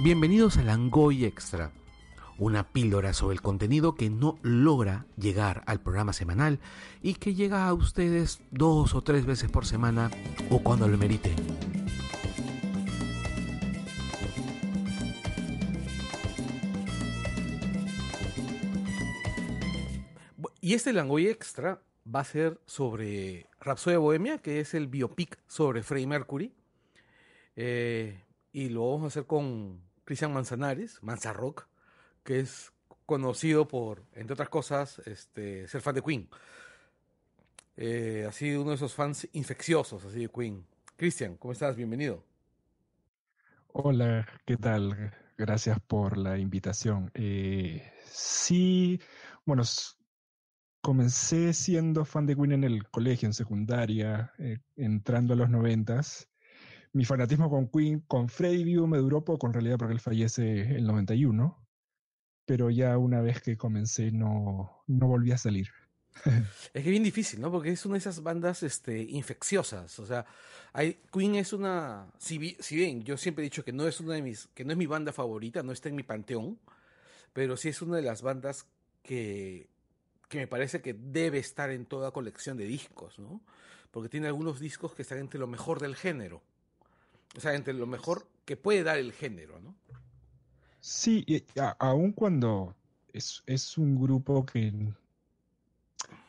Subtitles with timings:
[0.00, 1.72] Bienvenidos a Langoy Extra,
[2.38, 6.60] una píldora sobre el contenido que no logra llegar al programa semanal
[7.02, 10.10] y que llega a ustedes dos o tres veces por semana
[10.50, 11.34] o cuando lo merite.
[20.68, 21.80] Y este Langoy Extra
[22.14, 26.52] va a ser sobre Rhapsody Bohemia, que es el biopic sobre Freddie Mercury.
[27.56, 28.22] Eh,
[28.52, 31.66] y lo vamos a hacer con Cristian Manzanares, Manzarrock,
[32.22, 32.70] que es
[33.06, 36.28] conocido por, entre otras cosas, este, ser fan de Queen.
[37.78, 40.66] Eh, ha sido uno de esos fans infecciosos así de Queen.
[40.96, 41.76] Cristian, ¿cómo estás?
[41.76, 42.22] Bienvenido.
[43.68, 45.14] Hola, ¿qué tal?
[45.38, 47.10] Gracias por la invitación.
[47.14, 49.00] Eh, sí,
[49.46, 49.64] bueno,
[50.80, 56.28] comencé siendo fan de Queen en el colegio, en secundaria, eh, entrando a los noventas
[56.92, 60.62] mi fanatismo con Queen, con Freddie vivo me duró poco en realidad porque él fallece
[60.62, 61.66] en el 91,
[62.44, 65.68] pero ya una vez que comencé no, no volví a salir.
[66.74, 67.52] Es que bien difícil, ¿no?
[67.52, 69.98] Porque es una de esas bandas este, infecciosas.
[70.00, 70.26] O sea,
[70.72, 72.10] hay, Queen es una.
[72.18, 74.48] Si, bien yo siempre he dicho que no es una de mis.
[74.54, 76.58] que no es mi banda favorita, no está en mi panteón.
[77.32, 78.66] Pero sí es una de las bandas
[79.02, 79.68] que.
[80.28, 83.40] Que me parece que debe estar en toda colección de discos, ¿no?
[83.90, 86.42] Porque tiene algunos discos que están entre lo mejor del género.
[87.36, 89.74] O sea, entre lo mejor que puede dar el género, ¿no?
[90.80, 91.24] Sí,
[91.78, 92.74] aun cuando
[93.12, 94.72] es, es, un grupo que,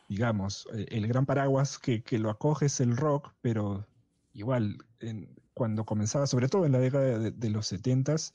[0.07, 3.85] digamos, eh, el gran paraguas que, que, lo acoge es el rock, pero
[4.33, 4.77] igual,
[5.53, 8.33] cuando comenzaba, sobre todo en la década de, los setentas,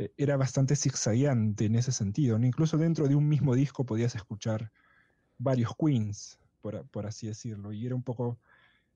[0.00, 2.38] eh, era bastante zigzagueante en ese sentido.
[2.38, 4.72] Incluso dentro de un mismo disco podías escuchar
[5.36, 8.38] varios Queens, por, así decirlo, y era un poco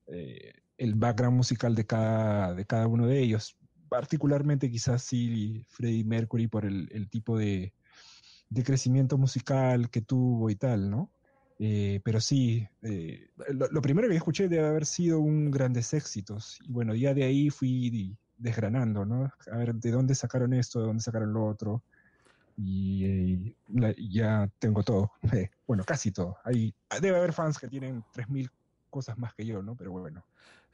[0.07, 3.55] eh, el background musical de cada, de cada uno de ellos.
[3.87, 7.71] Particularmente quizás sí Freddie Mercury por el, tipo de,
[8.63, 11.11] crecimiento musical que tuvo y tal, ¿no?
[11.59, 16.59] Eh, pero sí, eh, lo, primero que escuché debe haber sido un grandes éxitos.
[16.63, 19.31] Y bueno, ya de ahí fui desgranando, ¿no?
[19.51, 20.79] A ver, ¿de dónde sacaron esto?
[20.79, 21.83] ¿De dónde sacaron lo otro?
[22.57, 23.55] Y,
[24.09, 25.11] ya tengo todo.
[25.67, 26.37] bueno, casi todo.
[26.43, 28.49] Hay, debe haber fans que tienen 3.000
[28.89, 29.75] cosas más que yo, ¿no?
[29.75, 30.25] Pero bueno.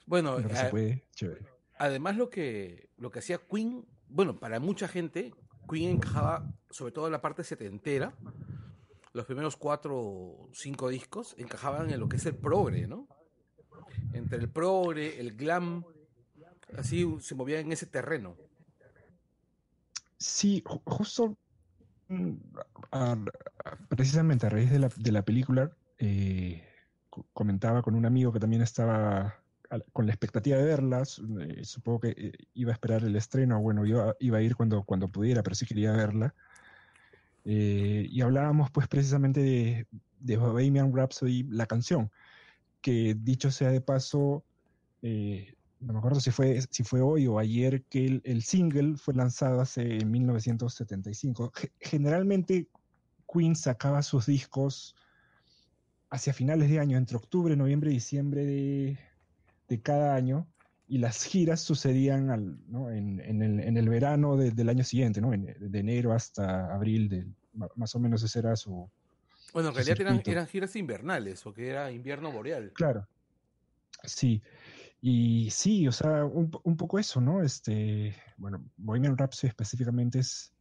[0.05, 1.01] Bueno, eh,
[1.77, 5.33] además lo que, lo que hacía Queen, bueno, para mucha gente,
[5.69, 8.13] Queen encajaba sobre todo en la parte setentera.
[9.13, 13.07] Los primeros cuatro o cinco discos encajaban en lo que es el progre, ¿no?
[14.13, 15.83] Entre el progre, el glam,
[16.77, 18.35] así se movían en ese terreno.
[20.17, 21.37] Sí, justo
[22.07, 22.33] mm,
[23.89, 26.63] precisamente a raíz de la, de la película, eh,
[27.33, 29.41] comentaba con un amigo que también estaba
[29.93, 33.85] con la expectativa de verlas, eh, supongo que eh, iba a esperar el estreno, bueno,
[33.85, 36.35] yo iba a ir cuando, cuando pudiera, pero sí quería verla.
[37.45, 39.87] Eh, y hablábamos pues precisamente de,
[40.19, 42.11] de Bohemian Rhapsody, la canción,
[42.81, 44.43] que dicho sea de paso,
[45.81, 49.13] no me acuerdo si fue, si fue hoy o ayer que el, el single fue
[49.13, 51.51] lanzado hace en 1975.
[51.79, 52.67] Generalmente
[53.31, 54.95] Queen sacaba sus discos
[56.09, 60.45] hacia finales de año, entre octubre, noviembre y diciembre de, cada año,
[60.87, 62.59] y las giras sucedían al,
[62.91, 65.31] en, el, verano del año siguiente, ¿no?
[65.31, 67.27] de enero hasta abril, de,
[67.75, 68.89] más o menos ese era su...
[69.53, 72.73] Bueno, en realidad eran, giras invernales, o que era invierno boreal.
[72.73, 73.07] Claro,
[74.03, 74.41] sí.
[75.01, 77.41] Y sí, o sea, un, un poco eso, ¿no?
[77.41, 80.53] Este, bueno, Bohemian Rhapsody específicamente es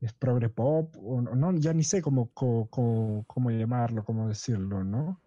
[0.00, 5.20] es progre pop, o no, ya ni sé cómo, cómo, llamarlo, cómo decirlo, ¿no?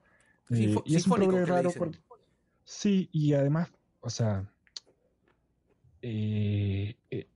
[0.52, 1.72] Eh, y es un progre raro.
[2.64, 4.50] sí, y además, o sea,
[6.02, 7.28] eh, eh,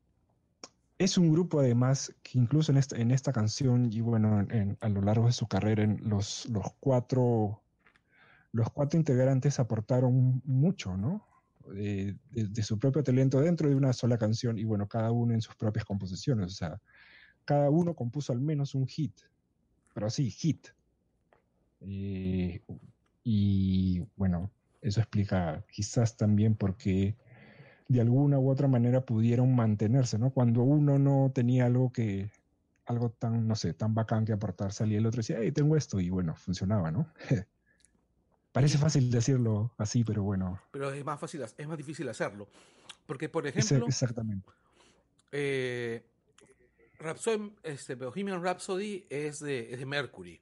[0.97, 4.45] es un grupo además que incluso en esta, en esta canción y bueno,
[4.79, 7.62] a lo largo de su carrera, en los, los cuatro
[8.53, 11.27] los cuatro integrantes aportaron mucho, ¿no?
[11.71, 15.55] de, su propio talento dentro de una sola canción y bueno, cada uno en sus
[15.55, 16.47] propias composiciones.
[16.47, 16.81] O sea,
[17.45, 19.13] cada uno compuso al menos un hit,
[19.93, 20.67] pero sí, hit.
[21.81, 22.61] Eh,
[23.23, 24.51] y bueno,
[24.81, 27.15] eso explica quizás también por qué
[27.87, 30.31] de alguna u otra manera pudieron mantenerse, ¿no?
[30.31, 32.29] Cuando uno no tenía algo que,
[32.85, 35.75] algo tan, no sé, tan bacán que aportar, salía el otro y decía, hey, tengo
[35.75, 37.07] esto, y bueno, funcionaba, ¿no?
[38.53, 40.61] Parece fácil decirlo así, pero bueno.
[40.71, 42.47] Pero es más fácil, es más difícil hacerlo.
[43.07, 43.87] Porque, por ejemplo.
[43.87, 44.47] Exactamente.
[45.31, 46.05] Eh,
[46.99, 50.39] Rhapsody, este, Bohemian Rhapsody es de, es de Mercury.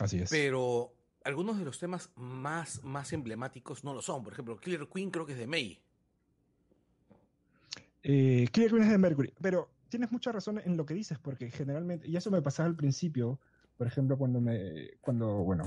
[0.00, 0.30] Así es.
[0.30, 0.92] Pero
[1.22, 4.24] algunos de los temas más, más emblemáticos no lo son.
[4.24, 5.80] Por ejemplo, Killer Queen creo que es de May.
[8.02, 9.32] Eh, Killer Queen es de Mercury.
[9.40, 12.74] Pero tienes mucha razón en lo que dices, porque generalmente, y eso me pasaba al
[12.74, 13.38] principio,
[13.78, 15.64] por ejemplo, cuando me, cuando, bueno,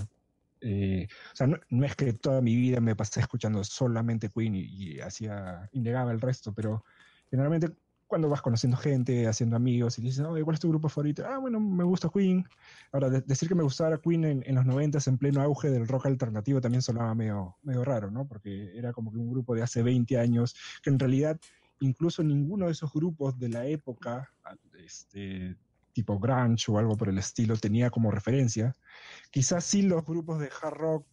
[0.61, 4.61] eh, o sea, no, es que toda mi vida me pasé escuchando solamente Queen y,
[4.61, 6.83] y hacía, innegaba el resto, pero
[7.29, 7.75] generalmente
[8.07, 11.23] cuando vas conociendo gente, haciendo amigos y dices, oh, ¿cuál es tu grupo favorito?
[11.27, 12.47] Ah, bueno, me gusta Queen.
[12.91, 16.61] Ahora, decir que me gustara Queen en, los 90 en pleno auge del rock alternativo
[16.61, 18.25] también sonaba medio, medio raro, ¿no?
[18.25, 21.37] Porque era como que un grupo de hace 20 años, que en realidad
[21.79, 24.31] incluso ninguno de esos grupos de la época,
[24.83, 25.55] este,
[25.97, 28.75] tipo grunge o algo por el estilo, tenía como referencia.
[29.31, 31.07] Quizás sí los grupos de hard rock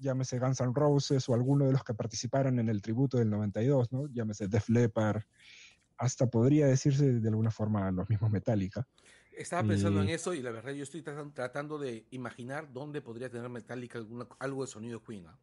[0.00, 3.92] llámese Guns N' Roses o alguno de los que participaron en el tributo del 92,
[3.92, 4.06] ¿no?
[4.06, 5.22] Llámese Def Leppard,
[5.98, 8.88] hasta podría decirse de alguna forma los mismos Metallica.
[9.36, 13.50] Estaba pensando en eso y la verdad yo estoy tratando de imaginar dónde podría tener
[13.50, 14.02] Metallica
[14.38, 15.26] algo de sonido Queen.
[15.26, 15.38] ¿ah?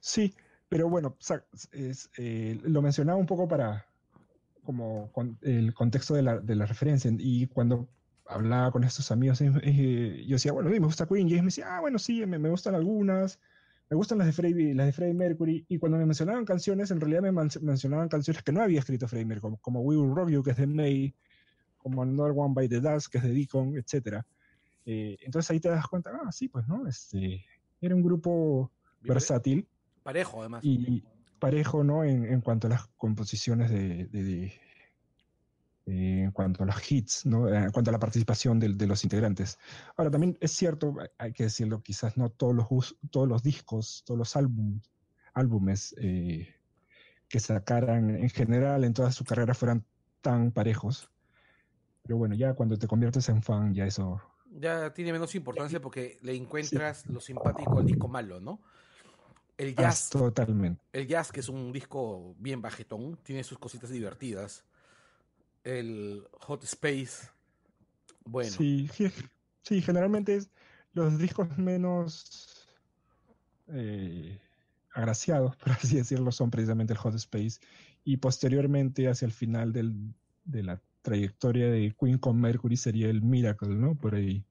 [0.00, 0.34] Sí,
[0.70, 1.18] pero bueno,
[1.72, 3.91] eh, lo mencionaba un poco para
[4.64, 5.10] como
[5.42, 7.88] el contexto de la, de la, referencia y cuando
[8.26, 11.68] hablaba con estos amigos eh, yo decía, bueno, me gusta Queen y ellos me decían,
[11.70, 13.40] ah, bueno, sí, me, me gustan algunas,
[13.90, 17.00] me gustan las de Freddie, las de Freddie Mercury, y cuando me mencionaban canciones, en
[17.00, 20.42] realidad me mencionaban canciones que no había escrito Freddie Mercury, como, We Will Rock You,
[20.42, 21.14] que es de May,
[21.76, 24.22] como Another One by the Dust, que es de Deacon, etc.
[24.86, 26.86] Eh, entonces ahí te das cuenta, ah, sí, pues, ¿no?
[26.86, 27.44] Este,
[27.80, 28.70] era un grupo
[29.02, 29.68] versátil.
[30.02, 30.64] Parejo, además.
[30.64, 31.04] Y
[31.42, 32.04] parejo, ¿no?
[32.04, 34.60] En, en cuanto a las composiciones de,
[35.86, 37.48] en cuanto a los hits, ¿no?
[37.48, 39.58] en cuanto a la participación de, de, los integrantes.
[39.96, 44.18] Ahora, también es cierto, hay que decirlo, quizás no todos los, todos los discos, todos
[44.18, 44.88] los álbumes,
[45.34, 46.54] álbumes eh,
[47.28, 49.84] que sacaran en general en toda su carrera fueran
[50.20, 51.10] tan parejos.
[52.04, 54.22] Pero bueno, ya cuando te conviertes en fan, ya eso...
[54.60, 58.60] Ya tiene menos importancia porque le encuentras lo simpático al disco malo, ¿no?
[59.62, 60.10] El jazz.
[60.10, 60.82] totalmente.
[60.92, 64.64] El jazz, que es un disco bien bajetón, tiene sus cositas divertidas
[65.64, 67.28] el Hot Space.
[68.24, 68.50] Bueno.
[68.50, 68.88] Sí,
[69.62, 70.40] sí generalmente
[70.92, 72.68] los discos menos
[73.68, 74.40] eh,
[74.92, 77.60] agraciados, por así decirlo, son precisamente el Hot Space.
[78.04, 79.94] Y posteriormente, hacia el final del,
[80.44, 83.94] de la trayectoria de Queen con Mercury, sería el Miracle, ¿no?
[83.94, 84.44] Por ahí.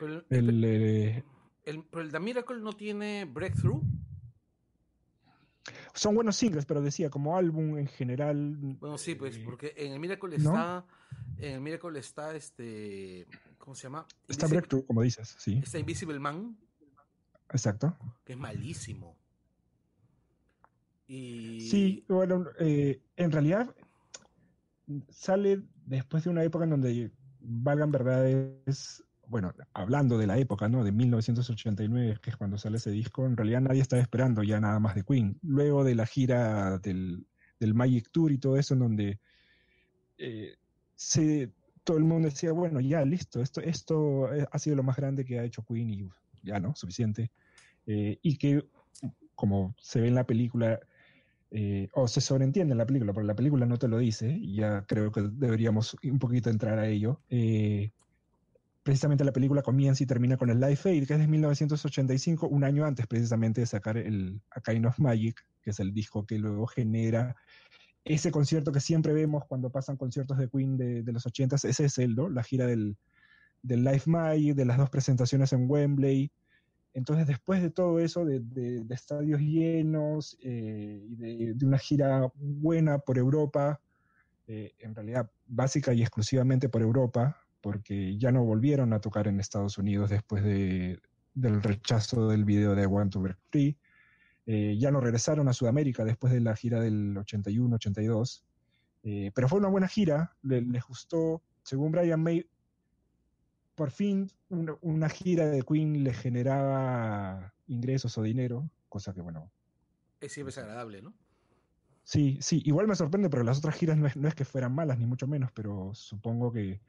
[0.00, 1.24] el, el, eh,
[1.64, 3.82] el, pero el The Miracle no tiene Breakthrough
[5.94, 8.56] son buenos singles, pero decía, como álbum en general.
[8.80, 10.84] Bueno, sí, pues, eh, porque en el Miracle está.
[11.38, 13.26] En el Miracle está este.
[13.58, 14.06] ¿Cómo se llama?
[14.26, 15.60] Está Breakthrough, como dices, sí.
[15.62, 16.56] Está Invisible Man.
[17.50, 17.96] Exacto.
[18.24, 19.16] Que es malísimo.
[21.06, 21.62] Y...
[21.62, 23.74] Sí, bueno, eh, en realidad
[25.08, 27.10] sale después de una época en donde
[27.40, 30.84] valgan verdades bueno, hablando de la época, ¿no?
[30.84, 34.80] De 1989, que es cuando sale ese disco, en realidad nadie estaba esperando ya nada
[34.80, 35.38] más de Queen.
[35.42, 37.26] Luego de la gira del,
[37.60, 39.20] Magic Tour y todo eso, en donde
[40.16, 40.56] eh,
[41.84, 45.38] todo el mundo decía, bueno, ya, listo, esto, esto ha sido lo más grande que
[45.38, 46.08] ha hecho Queen y
[46.42, 46.74] ya, ¿no?
[46.74, 47.30] Suficiente.
[47.86, 48.64] Eh, y que,
[49.34, 50.80] como se ve en la película,
[51.50, 54.56] eh, o se sobreentiende en la película, porque la película no te lo dice, y
[54.56, 57.20] ya creo que deberíamos un poquito entrar a ello
[58.88, 62.64] precisamente la película comienza y termina con el Life Aid, que es de 1985, un
[62.64, 66.38] año antes precisamente de sacar el A Kind of Magic, que es el disco que
[66.38, 67.36] luego genera
[68.02, 71.98] ese concierto que siempre vemos cuando pasan conciertos de Queen de, los 80, ese es
[71.98, 72.30] el, ¿no?
[72.30, 72.96] La gira del,
[73.62, 76.32] del Life Magic, de las dos presentaciones en Wembley.
[76.94, 81.14] Entonces, después de todo eso, de, estadios llenos eh, y
[81.52, 83.82] de, una gira buena por Europa,
[84.46, 89.40] eh, en realidad básica y exclusivamente por Europa, porque ya no volvieron a tocar en
[89.40, 91.00] Estados Unidos después de,
[91.34, 93.76] del rechazo del video de I Want to Break Free.
[94.46, 98.42] Eh, ya no regresaron a Sudamérica después de la gira del 81-82.
[99.04, 101.42] Eh, pero fue una buena gira, le, les gustó.
[101.62, 102.48] Según Brian May,
[103.74, 109.50] por fin una, gira de Queen le generaba ingresos o dinero, cosa que, bueno.
[110.20, 111.14] Es siempre agradable, ¿no?
[112.02, 115.04] Sí, sí, igual me sorprende, pero las otras giras no es que fueran malas, ni
[115.04, 116.80] mucho menos, pero supongo que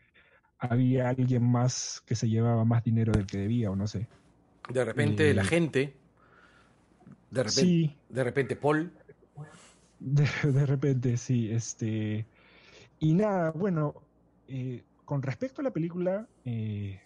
[0.59, 4.07] había alguien más que se llevaba más dinero del que debía, o no sé.
[4.69, 5.95] De repente la eh, gente,
[7.31, 8.91] de repente, de repente Paul.
[9.99, 12.25] De, repente, sí, este.
[12.99, 13.95] Y nada, bueno,
[14.47, 17.01] eh, con respecto a la película, eh,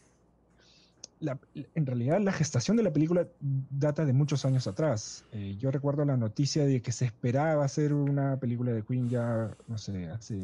[1.74, 5.26] en realidad la gestación de la película data de muchos años atrás.
[5.58, 9.78] yo recuerdo la noticia de que se esperaba hacer una película de Queen ya, no
[9.78, 10.44] sé, hace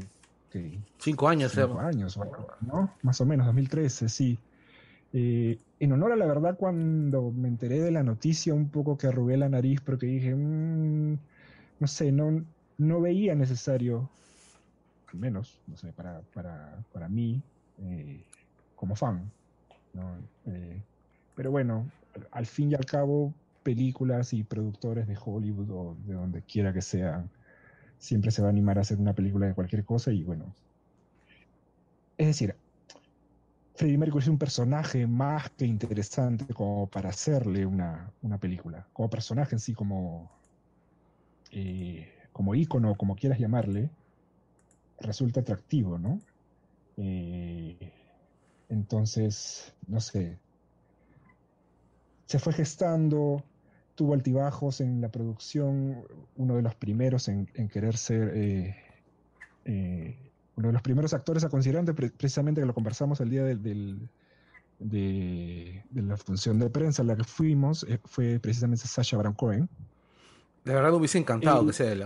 [0.98, 2.20] Cinco años, Cinco años,
[2.62, 2.94] ¿no?
[3.04, 4.40] Más o menos, 2013, sí.
[5.14, 9.08] Eh, en honor a la verdad, cuando me enteré de la noticia, un poco que
[9.08, 11.18] arrugué la nariz porque dije, mm,
[11.80, 12.44] no sé, no,
[12.78, 14.10] no veía necesario,
[15.12, 17.42] al menos, no sé, para, para, para mí,
[17.82, 18.24] eh,
[18.76, 19.32] como fan.
[20.46, 20.82] Eh,
[21.36, 21.90] pero bueno,
[22.32, 26.82] al fin y al cabo, películas y productores de Hollywood o de donde quiera que
[26.82, 27.30] sean,
[28.00, 30.56] siempre se va a animar a hacer una película de cualquier cosa y bueno.
[32.18, 32.56] Es decir,
[33.76, 38.88] Freddie Mercury es un personaje más que interesante como para hacerle una, película.
[38.94, 40.30] Como personaje en sí, como,
[41.52, 43.90] eh, como ícono, como quieras llamarle,
[45.00, 46.20] resulta atractivo, ¿no?
[46.98, 47.94] Eh,
[48.68, 50.38] entonces, no sé,
[52.26, 53.44] se fue gestando,
[54.00, 56.06] tuvo altibajos en la producción,
[56.38, 60.16] uno de los primeros en, querer ser eh,
[60.56, 61.84] uno de los primeros actores a considerar,
[62.16, 63.98] precisamente que lo conversamos el día de,
[65.94, 69.68] la función de prensa en la que fuimos, eh, fue precisamente Sasha Baron Cohen.
[70.64, 72.06] De verdad me hubiese encantado que sea él.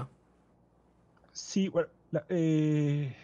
[1.31, 1.89] Sí, bueno,
[2.29, 3.15] eh,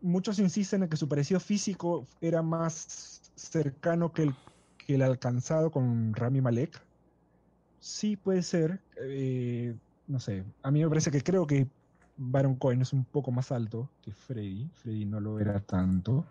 [0.00, 4.36] muchos insisten en que su parecido físico era más cercano que el,
[4.86, 6.80] que el alcanzado con Rami Malek.
[7.80, 8.78] Sí, puede ser.
[9.00, 9.74] Eh,
[10.06, 11.66] no sé, a mí me parece que creo que
[12.16, 14.68] Baron Cohen es un poco más alto que Freddy.
[14.74, 16.26] Freddy no lo era tanto.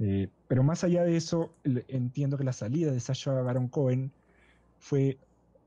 [0.00, 1.54] Eh, pero más allá de eso,
[1.86, 4.10] entiendo que la salida de Sasha Baron Cohen
[4.80, 5.16] fue,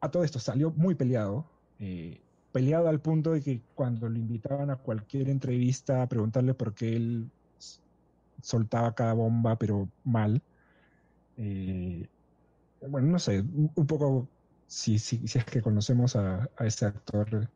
[0.01, 1.45] a todo esto, salió muy peleado.
[1.79, 2.19] Eh,
[2.51, 6.95] peleado al punto de que cuando lo invitaban a cualquier entrevista a preguntarle por qué
[6.97, 7.29] él
[8.41, 10.41] soltaba cada bomba, pero mal.
[12.87, 14.27] Bueno, no sé, un poco
[14.67, 17.49] si, si, es que conocemos a, a ese actor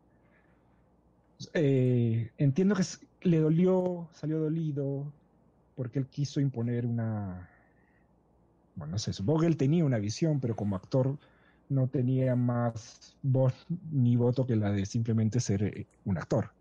[1.54, 2.84] eh, entiendo que
[3.22, 5.12] le dolió, salió dolido,
[5.75, 7.50] porque él quiso imponer una...
[8.75, 11.18] Bueno, no sé, supongo que él tenía una visión, pero como actor
[11.70, 13.54] no tenía más voz
[13.92, 16.51] ni voto que la de simplemente ser eh, un actor.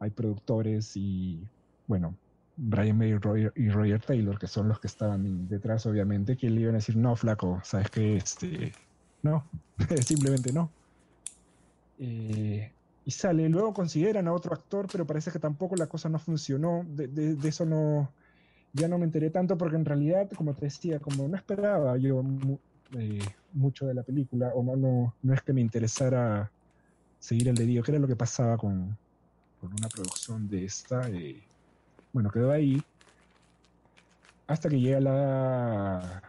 [0.00, 1.42] Hay productores y,
[1.86, 2.14] bueno,
[2.56, 3.10] Brian May
[3.56, 6.96] y Roger, Taylor, que son los que estaban detrás, obviamente, que le iban a decir,
[6.96, 8.72] no, flaco, sabes que este,
[9.22, 9.44] no,
[10.04, 10.70] simplemente no.
[11.98, 12.70] Eh,
[13.04, 13.48] y sale.
[13.48, 16.84] Luego consideran a otro actor, pero parece que tampoco la cosa no funcionó.
[16.86, 18.10] De, eso no,
[18.72, 22.22] ya no me enteré tanto porque en realidad, como te decía, como no esperaba yo
[22.98, 23.20] eh,
[23.52, 26.50] mucho de la película, o no, no, no es que me interesara
[27.18, 28.96] seguir el dedillo, que era lo que pasaba con,
[29.60, 31.08] con una producción de esta.
[31.08, 31.42] Eh,
[32.12, 32.82] bueno, quedó ahí
[34.48, 36.22] hasta que llega la,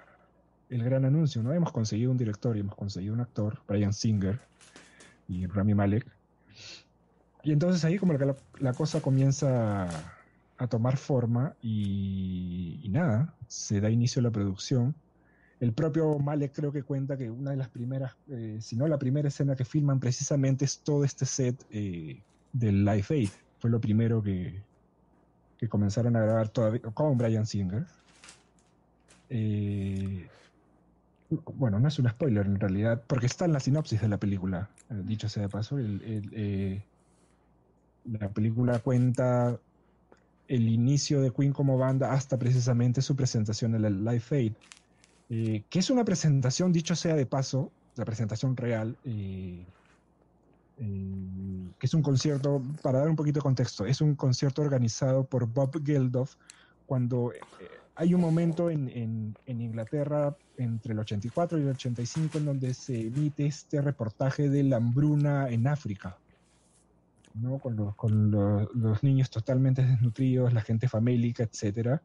[0.69, 1.53] el gran anuncio, ¿no?
[1.53, 4.39] Hemos conseguido un director y hemos conseguido un actor, Brian Singer
[5.27, 6.05] y Rami Malek,
[7.43, 9.87] y entonces ahí como que la, cosa comienza
[10.57, 14.93] a, tomar forma y, nada, se da inicio a la producción.
[15.59, 18.97] El propio Malek creo que cuenta que una de las primeras, eh, si no la
[18.97, 22.21] primera escena que filman precisamente es todo este set eh,
[22.53, 23.29] del Life Aid.
[23.59, 24.61] Fue lo primero que,
[25.57, 27.85] que comenzaron a grabar todavía con Brian Singer.
[29.29, 30.27] Eh,
[31.29, 34.69] bueno, no es un spoiler en realidad, porque está en la sinopsis de la película,
[34.89, 35.77] dicho sea de paso.
[35.77, 36.83] el,
[38.05, 39.59] la película cuenta
[40.47, 44.53] el inicio de Queen como banda hasta precisamente su presentación en el Live Aid,
[45.29, 49.63] eh, que es una presentación, dicho sea de paso, la presentación real, eh,
[50.79, 55.23] eh, que es un concierto, para dar un poquito de contexto, es un concierto organizado
[55.23, 56.35] por Bob Geldof
[56.87, 57.31] cuando
[57.99, 63.45] hay un momento en, Inglaterra entre el 84 y el 85 en donde se emite
[63.45, 66.17] este reportaje de la hambruna en África.
[67.33, 67.59] ¿no?
[67.59, 71.99] con, los, niños totalmente desnutridos, la gente famélica, etc.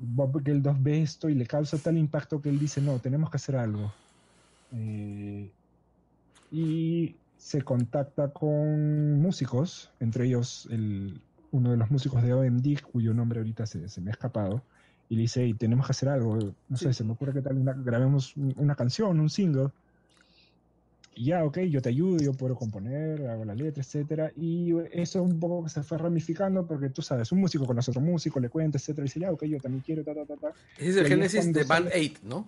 [0.00, 3.36] Bob Geldof ve esto y le causa tal impacto que él dice, no, tenemos que
[3.36, 3.92] hacer algo.
[4.72, 5.48] Eh,
[6.50, 11.20] y se contacta con músicos, entre ellos el,
[11.52, 14.64] uno de los músicos de OMD, cuyo nombre ahorita se me ha escapado,
[15.08, 16.38] y le dice, tenemos que hacer algo,
[16.68, 19.70] no sé, se me ocurre que tal, grabemos una canción, un single
[21.18, 24.32] ya, ok, yo te ayudo, yo puedo componer, hago la letra, etcétera.
[24.36, 28.00] Y eso un poco que se fue ramificando porque tú sabes, un músico con otro
[28.00, 30.52] músico, le cuenta, etcétera, y dice, ya, ok, yo también quiero, ta, ta, ta, ta.
[30.78, 32.46] es el génesis de Band 8, ¿no?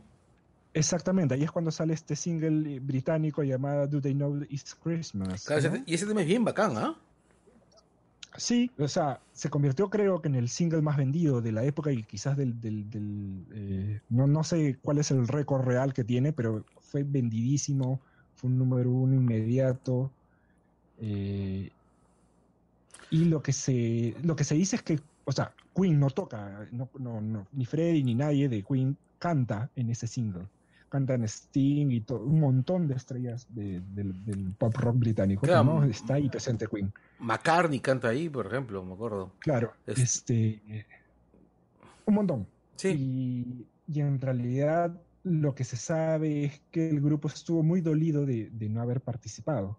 [0.73, 5.49] Exactamente, ahí es cuando sale este single británico llamado Do They Know It's Christmas.
[5.85, 6.97] y ese tema es bien bacán, ¿ah?
[8.37, 11.93] Sí, o sea, se convirtió creo que en el single más vendido de la época
[11.93, 12.61] y quizás del...
[12.61, 18.01] del, eh, no, no sé cuál es el récord real que tiene, pero fue vendidísimo
[18.35, 20.11] fue un número uno inmediato.
[20.99, 21.71] Eh,
[23.11, 26.69] Y lo que se, lo que se dice es que, o sea, Queen no toca,
[26.73, 30.49] no, no, ni Freddy ni nadie de Queen canta en ese single.
[30.91, 35.47] Cantan Sting y todo, un montón de estrellas del, pop rock británico.
[35.47, 35.85] ¿no?
[35.85, 36.93] Está ahí presente Queen.
[37.21, 39.33] McCartney canta ahí, por ejemplo, me acuerdo.
[39.39, 40.61] Claro, este.
[42.07, 42.47] Un montón.
[42.75, 43.67] Sí.
[43.87, 48.51] Y, en realidad lo que se sabe es que el grupo estuvo muy dolido de,
[48.69, 49.79] no haber participado.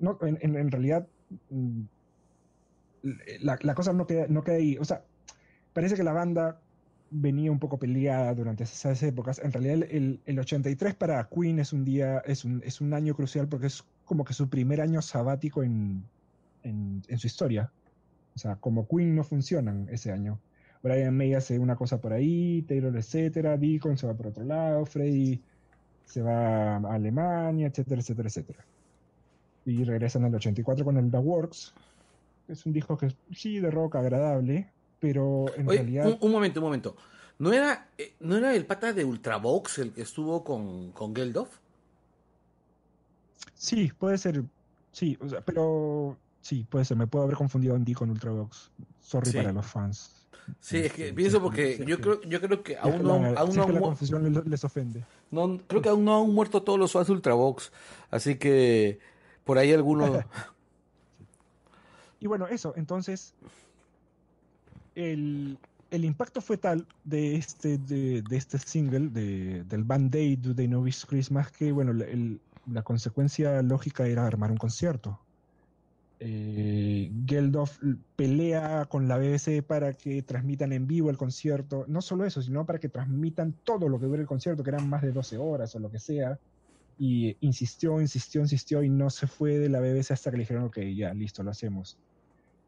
[0.00, 1.06] No, en, realidad,
[1.50, 1.82] mm,
[3.42, 4.76] la, cosa no queda, no queda ahí.
[4.78, 5.04] O sea,
[5.72, 6.61] parece que la banda
[7.12, 9.38] venía un poco peleada durante esas épocas.
[9.38, 13.14] En realidad, el, el 83 para Queen es un día, es un, es un año
[13.14, 16.04] crucial porque es como que su primer año sabático en,
[16.62, 17.70] en, su historia.
[18.34, 20.40] O sea, como Queen no funcionan ese año.
[20.82, 24.84] Brian May hace una cosa por ahí, Taylor, etcétera, Deacon se va por otro lado,
[24.86, 25.40] Freddy
[26.04, 28.64] se va a Alemania, etcétera, etcétera, etcétera.
[29.64, 31.74] Y regresan al 84 con el The Works.
[32.48, 34.68] Es un disco que sí, de rock agradable,
[35.02, 36.16] pero en realidad...
[36.20, 36.96] Un, momento, un momento.
[37.40, 41.58] ¿No era, eh, ¿No era el pata de Ultravox el que estuvo con, con Geldof?
[43.52, 44.44] Sí, puede ser.
[44.92, 46.96] Sí, o sea, pero sí, puede ser.
[46.96, 48.70] Me puedo haber confundido Andy con Ultravox.
[49.00, 50.28] Sorry para los fans.
[50.60, 53.68] Sí, es que este, pienso porque yo creo, yo creo que aún no, aún no
[53.68, 55.04] la confusión les, ofende.
[55.32, 57.72] No, creo que aún no han muerto todos los fans de Ultravox,
[58.12, 59.00] así que
[59.42, 60.24] por ahí algunos.
[62.20, 62.72] y bueno, eso.
[62.76, 63.34] Entonces,
[64.94, 65.58] el,
[65.90, 71.72] impacto fue tal de este, de, este single, de, del Band-Aid de Novice Christmas, que
[71.72, 71.92] bueno,
[72.70, 75.18] la consecuencia lógica era armar un concierto.
[76.24, 77.80] Eh, Geldof
[78.14, 81.84] pelea con la BBC para que transmitan en vivo el concierto.
[81.88, 84.88] No solo eso, sino para que transmitan todo lo que dure el concierto, que eran
[84.88, 86.38] más de 12 horas o lo que sea.
[86.96, 90.64] Y insistió, insistió, insistió y no se fue de la BBC hasta que le dijeron,
[90.64, 91.98] ok, ya, listo, lo hacemos.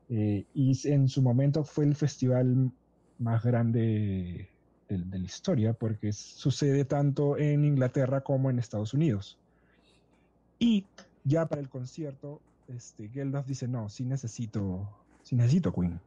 [0.08, 2.70] Eh, y en su momento fue el festival
[3.18, 4.48] más grande
[4.88, 9.38] de, la historia, porque sucede tanto en Inglaterra como en Estados Unidos.
[10.58, 10.84] Y
[11.24, 14.88] ya para el concierto, este, Geldof dice, no, sí necesito,
[15.22, 16.00] sí necesito Queen.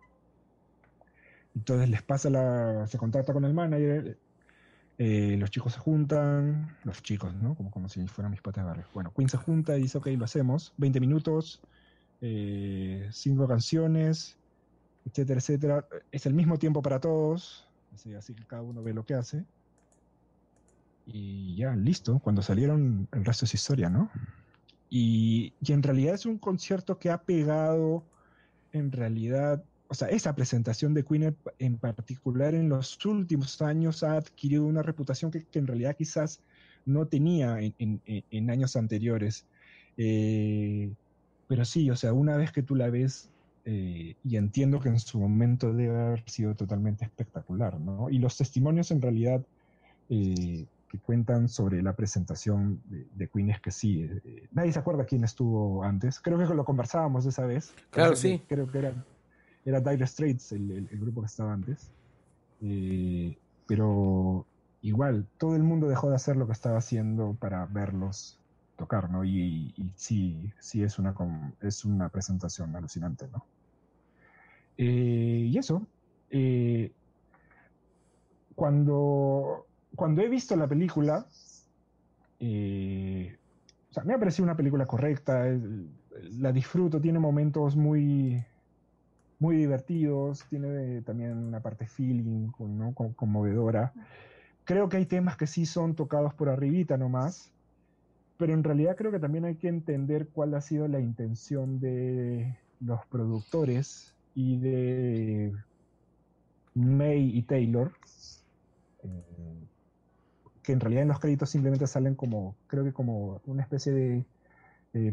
[1.56, 4.18] Entonces les pasa la, se contacta con el manager,
[5.00, 7.56] eh, los chicos se juntan, los chicos, ¿no?
[7.56, 8.86] Como, como si fueran mis patas de barrio.
[8.94, 11.62] Bueno, Queen se junta y dice, ok, lo hacemos, 20 minutos,
[12.22, 14.38] eh, cinco canciones,
[15.06, 15.88] etcétera, etcétera.
[16.12, 17.68] Es el mismo tiempo para todos,
[18.18, 19.44] así, que cada uno ve lo que hace.
[21.06, 22.20] Y ya, listo.
[22.20, 24.10] Cuando salieron, el resto es historia, ¿no?
[24.90, 28.04] Y, en realidad es un concierto que ha pegado,
[28.74, 34.14] en realidad, o sea, esa presentación de Queen en particular en los últimos años ha
[34.14, 36.42] adquirido una reputación que, en realidad quizás
[36.86, 39.46] no tenía en, años anteriores.
[39.98, 40.92] Eh,
[41.48, 43.30] pero sí, o sea, una vez que tú la ves,
[43.66, 48.10] eh, y entiendo que en su momento debe haber sido totalmente espectacular, ¿no?
[48.10, 49.42] Y los testimonios en realidad
[50.10, 55.06] eh, que cuentan sobre la presentación de, Queen es que sí, eh, nadie se acuerda
[55.06, 57.74] quién estuvo antes, creo que lo conversábamos esa vez.
[57.90, 58.42] Claro, sí.
[58.48, 58.94] Creo que era,
[59.66, 61.92] era Dire Straits el, grupo que estaba antes.
[63.68, 64.46] pero
[64.82, 68.40] igual, todo el mundo dejó de hacer lo que estaba haciendo para verlos
[68.78, 69.26] tocar, ¿no?
[69.26, 71.14] Y, sí, sí es una,
[71.62, 73.46] es una presentación alucinante, ¿no?
[74.78, 75.86] Eh, y eso,
[76.30, 76.92] eh,
[78.56, 81.26] cuando, cuando he visto la película,
[82.40, 83.38] eh,
[83.90, 85.46] o sea, me ha parecido una película correcta,
[86.40, 88.44] la disfruto, tiene momentos muy,
[89.40, 92.94] muy divertidos, tiene también una parte feeling, ¿no?
[92.94, 93.94] conmovedora.
[94.64, 97.52] Creo que hay temas que sí son tocados por arribita nomás,
[98.38, 102.58] pero en realidad creo que también hay que entender cuál ha sido la intención de
[102.80, 105.54] los productores y de
[106.76, 107.92] May y Taylor,
[109.04, 109.68] eh,
[110.62, 114.26] que en realidad en los créditos simplemente salen como, creo que como una especie de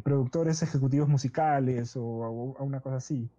[0.02, 3.30] productores ejecutivos musicales o, una cosa así.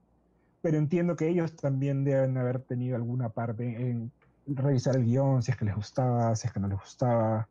[0.62, 4.12] Pero entiendo que ellos también deben haber tenido alguna parte en
[4.48, 7.48] revisar el guion, si es que les gustaba, si es que no les gustaba,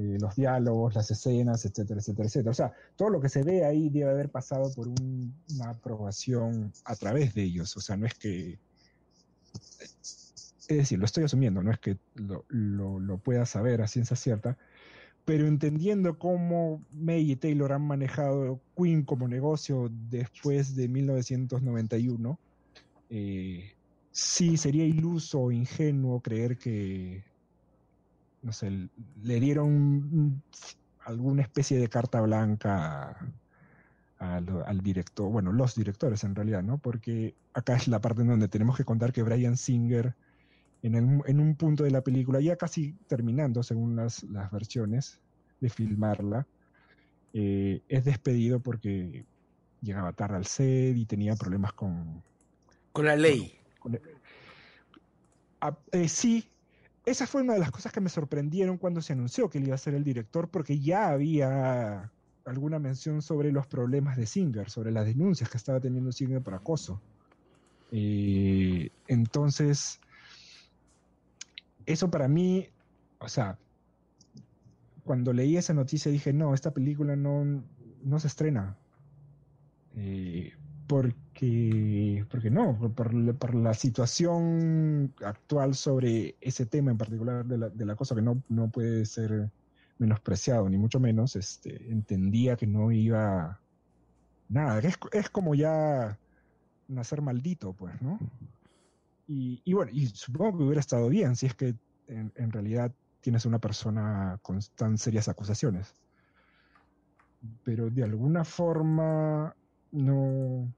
[0.00, 2.50] eh, los diálogos, las escenas, etcétera, etcétera, etcétera.
[2.50, 6.96] O sea, todo lo que se ve ahí debe haber pasado por una aprobación a
[6.96, 7.76] través de ellos.
[7.76, 8.58] O sea, no es que...
[10.68, 14.56] Es decir, lo estoy asumiendo, no es que lo, lo, pueda saber a ciencia cierta,
[15.24, 22.38] pero entendiendo cómo May y Taylor han manejado Queen como negocio después de 1991,
[23.10, 23.72] eh,
[24.12, 27.24] sí sería iluso o ingenuo creer que
[28.42, 28.88] no sé,
[29.22, 30.42] le dieron
[31.04, 33.16] alguna especie de carta blanca
[34.18, 36.78] al, director, bueno, los directores en realidad, ¿no?
[36.78, 40.14] Porque acá es la parte en donde tenemos que contar que Brian Singer,
[40.82, 45.20] en, un punto de la película, ya casi terminando, según las, versiones
[45.60, 46.46] de filmarla,
[47.32, 49.24] eh, es despedido porque
[49.80, 52.22] llegaba tarde al set y tenía problemas con...
[52.92, 53.58] Con la ley.
[55.92, 56.50] Eh, sí,
[57.06, 59.74] esa fue una de las cosas que me sorprendieron cuando se anunció que él iba
[59.74, 62.10] a ser el director, porque ya había
[62.44, 66.54] alguna mención sobre los problemas de Singer, sobre las denuncias que estaba teniendo Singer por
[66.54, 67.00] acoso.
[67.92, 70.00] Eh, entonces,
[71.86, 72.68] eso para mí,
[73.18, 73.58] o sea,
[75.04, 77.62] cuando leí esa noticia dije, no, esta película no,
[78.02, 78.76] no se estrena.
[79.96, 80.52] Eh,
[80.90, 87.86] porque, porque no, por, la situación actual sobre ese tema en particular de la, de
[87.86, 89.52] la cosa que no, no puede ser
[89.98, 93.60] menospreciado, ni mucho menos, este, entendía que no iba
[94.48, 96.18] nada, es, es como ya
[96.88, 98.18] nacer maldito, pues, ¿no?
[99.28, 101.76] Y, y, bueno, y supongo que hubiera estado bien si es que
[102.08, 105.94] en, en realidad tienes una persona con tan serias acusaciones.
[107.62, 109.54] Pero de alguna forma
[109.92, 110.72] no,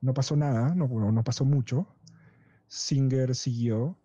[0.00, 1.86] no pasó nada, no, no pasó mucho.
[2.68, 3.96] Singer siguió.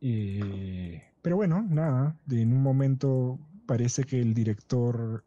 [0.00, 5.24] Eh, pero bueno, nada, en un momento parece que el director,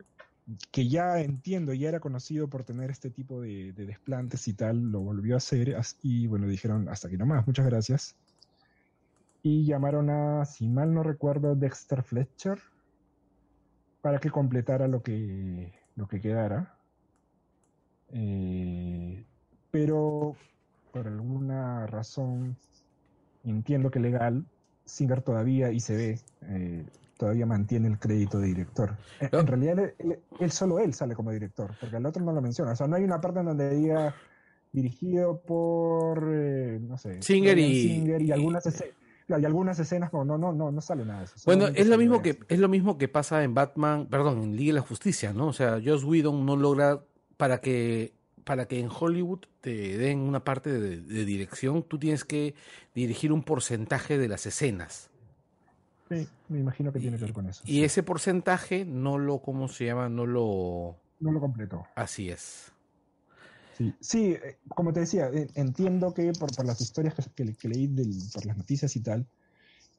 [0.71, 5.01] que ya entiendo, ya era conocido por tener este tipo de, desplantes y tal, lo
[5.01, 8.15] volvió a hacer y bueno, dijeron hasta aquí nomás, muchas gracias.
[9.43, 12.59] Y llamaron a, si mal no recuerdo, Dexter Fletcher
[14.01, 16.78] para que completara lo que, lo que quedara.
[18.13, 19.23] Eh,
[19.71, 20.35] pero
[20.91, 22.57] por alguna razón,
[23.43, 24.45] entiendo que legal,
[24.85, 26.85] Singer todavía, y se ve, eh,
[27.17, 28.97] todavía mantiene el crédito de director.
[29.19, 29.93] En, realidad,
[30.39, 32.71] él, solo él sale como director, porque el otro no lo menciona.
[32.71, 34.15] O sea, no hay una parte en donde diga
[34.71, 38.95] dirigido por, eh, no sé, Singer y, y algunas escenas.
[39.27, 41.35] Y algunas escenas como no, no, no, no sale nada de eso.
[41.45, 44.73] Bueno, es lo mismo que es lo mismo que pasa en Batman, perdón, en Liga
[44.73, 45.47] de la Justicia, ¿no?
[45.47, 47.03] O sea, Joss Whedon no logra
[47.39, 48.11] para que
[48.43, 52.55] para que en Hollywood te den una parte de, dirección, tú tienes que
[52.95, 55.09] dirigir un porcentaje de las escenas.
[56.09, 57.61] Sí, me imagino que tiene que ver con eso.
[57.65, 60.09] Y ese porcentaje no lo, ¿cómo se llama?
[60.09, 60.97] No lo...
[61.19, 61.85] No lo completó.
[61.93, 62.71] Así es.
[63.77, 67.87] Sí, sí eh, como te decía, eh, entiendo que por, por las historias que, leí
[68.33, 69.27] por las noticias y tal,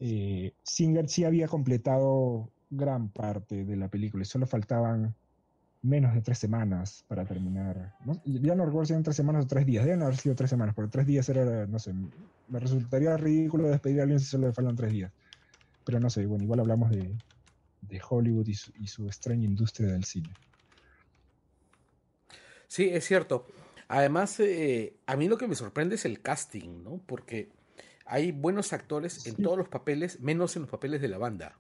[0.00, 5.14] eh, Singer sí había completado gran parte de la película y solo faltaban
[5.83, 7.97] menos de tres semanas para terminar.
[8.05, 8.21] ¿no?
[8.25, 10.75] Ya no recuerdo si eran tres semanas o tres días, deben haber sido tres semanas,
[10.75, 11.95] porque tres días era, no sé,
[12.49, 15.12] me resultaría ridículo despedir a alguien si solo le faltan tres días.
[15.85, 17.16] Pero no sé, bueno, igual hablamos de,
[17.81, 20.31] de Hollywood y su, y su, extraña industria del cine.
[22.66, 23.47] Sí, es cierto.
[23.88, 27.01] Además, eh, a mí lo que me sorprende es el casting, ¿no?
[27.07, 27.51] Porque
[28.05, 31.59] hay buenos actores en todos los papeles, menos en los papeles de la banda.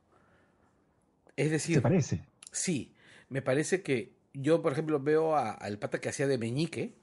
[1.36, 1.76] Es decir...
[1.76, 2.24] ¿Te parece?
[2.52, 2.92] Sí,
[3.30, 6.94] me parece que yo, por ejemplo, veo al pata que hacía de Meñique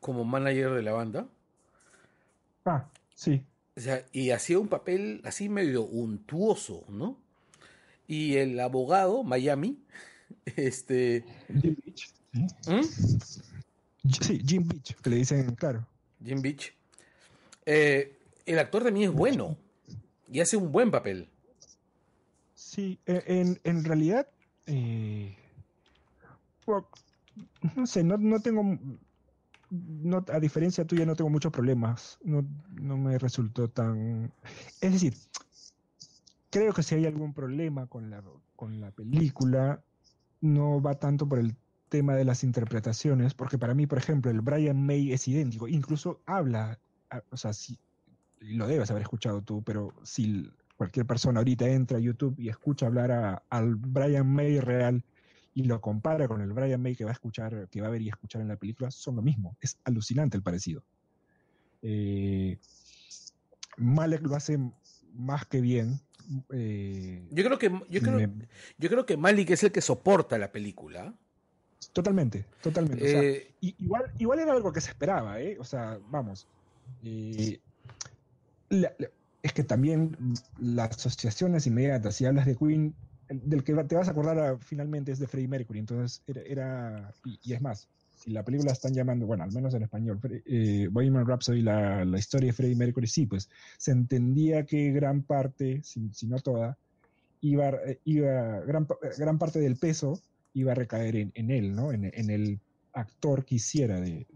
[0.00, 1.26] como manager de la banda.
[2.64, 3.44] Ah, sí.
[3.76, 7.18] O sea, y hacía un papel así medio untuoso, ¿no?
[8.06, 9.82] Y el abogado, Miami,
[10.56, 11.24] este...
[11.60, 12.14] Jim Beach.
[12.32, 12.82] ¿Mm?
[14.20, 14.42] ¿sí?
[14.46, 15.86] Jim Beach, que le dicen, claro.
[16.24, 16.74] Jim Beach.
[17.66, 19.56] Eh, el actor también es bueno
[20.30, 21.28] y hace un buen papel.
[22.54, 24.28] Sí, e, en, en realidad
[24.66, 25.36] eh,
[27.76, 28.78] no sé, no, no tengo,
[29.70, 34.32] no, a diferencia tuya no tengo muchos problemas, no, no me resultó tan...
[34.80, 35.14] Es decir,
[36.50, 38.22] creo que si hay algún problema con la,
[38.56, 39.82] con la película,
[40.40, 41.56] no va tanto por el
[41.88, 46.20] tema de las interpretaciones, porque para mí, por ejemplo, el Brian May es idéntico, incluso
[46.26, 46.78] habla,
[47.30, 47.78] o sea, si,
[48.40, 52.86] lo debes haber escuchado tú, pero si cualquier persona ahorita entra a YouTube y escucha
[52.86, 55.04] hablar al Brian May real
[55.54, 58.02] y lo compara con el Brian May que va a escuchar, que va a ver
[58.02, 59.56] y escuchar en la película, son lo mismo.
[59.60, 60.84] Es alucinante el parecido.
[61.82, 62.58] Eh,
[63.76, 64.58] Malek lo hace
[65.14, 66.00] más que bien.
[66.50, 68.30] Eh, yo creo que yo creo,
[68.78, 71.14] yo creo que Malik es el que soporta la película.
[71.92, 73.36] Totalmente, totalmente.
[73.36, 75.56] Eh, igual, igual era algo que se esperaba, ¿eh?
[75.60, 76.48] O sea, vamos.
[78.70, 78.92] La,
[79.44, 80.16] es que también
[80.58, 82.94] las asociaciones inmediatas, si hablas de Queen,
[83.28, 87.60] del que te vas a acordar finalmente es de Freddie Mercury, entonces era, y, es
[87.60, 92.06] más, si la película están llamando, bueno, al menos en español, eh, Bohemian Rhapsody, la,
[92.06, 96.78] la historia de Freddie Mercury, sí, pues se entendía que gran parte, si, no toda,
[97.42, 97.70] iba,
[98.06, 100.22] iba gran, gran parte del peso
[100.54, 101.92] iba a recaer en, él, ¿no?
[101.92, 102.58] En, el
[102.94, 104.26] actor que hiciera de,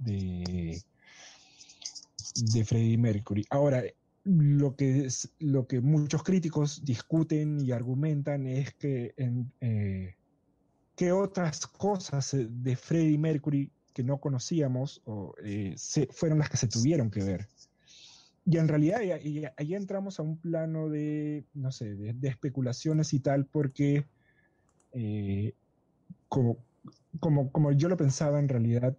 [2.52, 3.46] de Freddie Mercury.
[3.48, 3.84] Ahora,
[4.28, 9.14] lo que, es, lo que muchos críticos discuten y argumentan es que
[9.60, 10.14] eh,
[10.94, 15.02] qué otras cosas de Freddie Mercury que no conocíamos
[15.42, 15.74] eh,
[16.10, 17.48] fueron las que se tuvieron que ver.
[18.44, 23.46] Y en realidad ahí, entramos a un plano de, no sé, de, especulaciones y tal,
[23.46, 24.04] porque
[24.92, 25.54] eh,
[26.28, 26.58] como,
[27.18, 28.94] como, como yo lo pensaba en realidad,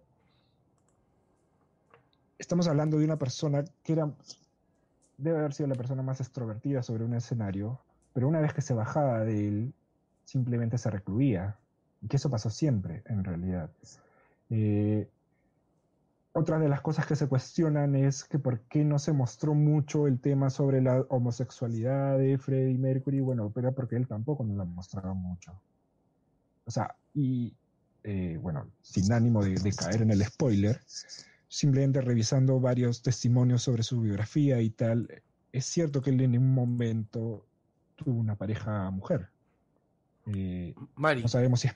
[2.38, 4.12] estamos hablando de una persona que era
[5.20, 7.80] debe haber sido la persona más extrovertida sobre un escenario,
[8.12, 9.74] pero una vez que se bajaba de él,
[10.24, 11.56] simplemente se recluía.
[12.02, 13.70] Y que eso pasó siempre, en realidad.
[14.48, 15.08] Eh,
[16.32, 20.06] otra de las cosas que se cuestionan es que por qué no se mostró mucho
[20.06, 23.20] el tema sobre la homosexualidad de Freddie Mercury.
[23.20, 25.60] Bueno, pero porque él tampoco nos lo mostrado mucho.
[26.64, 27.52] O sea, y
[28.04, 30.80] eh, bueno, sin ánimo de, caer en el spoiler,
[31.50, 36.54] simplemente revisando varios testimonios sobre su biografía y tal, es cierto que él en un
[36.54, 37.44] momento
[37.96, 39.28] tuvo una pareja mujer.
[40.32, 41.22] Eh, Mari.
[41.22, 41.74] No sabemos si es...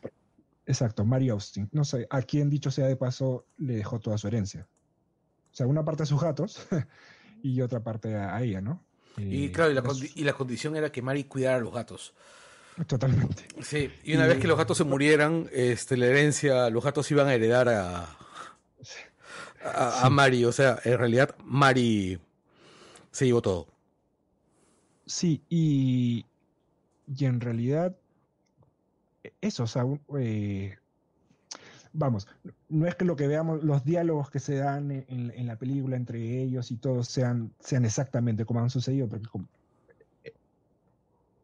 [0.67, 1.69] Exacto, Mary Austin.
[1.73, 4.67] No sé, a quien dicho sea de paso le dejó toda su herencia.
[5.53, 6.67] O sea, una parte a sus gatos
[7.43, 8.81] y otra parte a, ella, ¿no?
[9.17, 12.15] y eh, claro, y la, condición era que Mary cuidara a los gatos.
[12.87, 13.45] Totalmente.
[13.61, 17.27] Sí, y una vez que los gatos se murieran, este, la herencia, los gatos iban
[17.27, 18.17] a heredar a,
[19.65, 20.45] a, Mari.
[20.45, 22.19] O sea, en realidad Mari
[23.11, 23.67] se llevó todo.
[25.07, 26.25] Sí, y,
[27.07, 27.97] y en realidad
[29.41, 29.85] eso, o sea,
[30.19, 30.77] eh,
[31.93, 32.27] vamos,
[32.69, 36.43] no es que lo que veamos, los diálogos que se dan en, la película entre
[36.43, 39.29] ellos y todos sean, sean exactamente como han sucedido, porque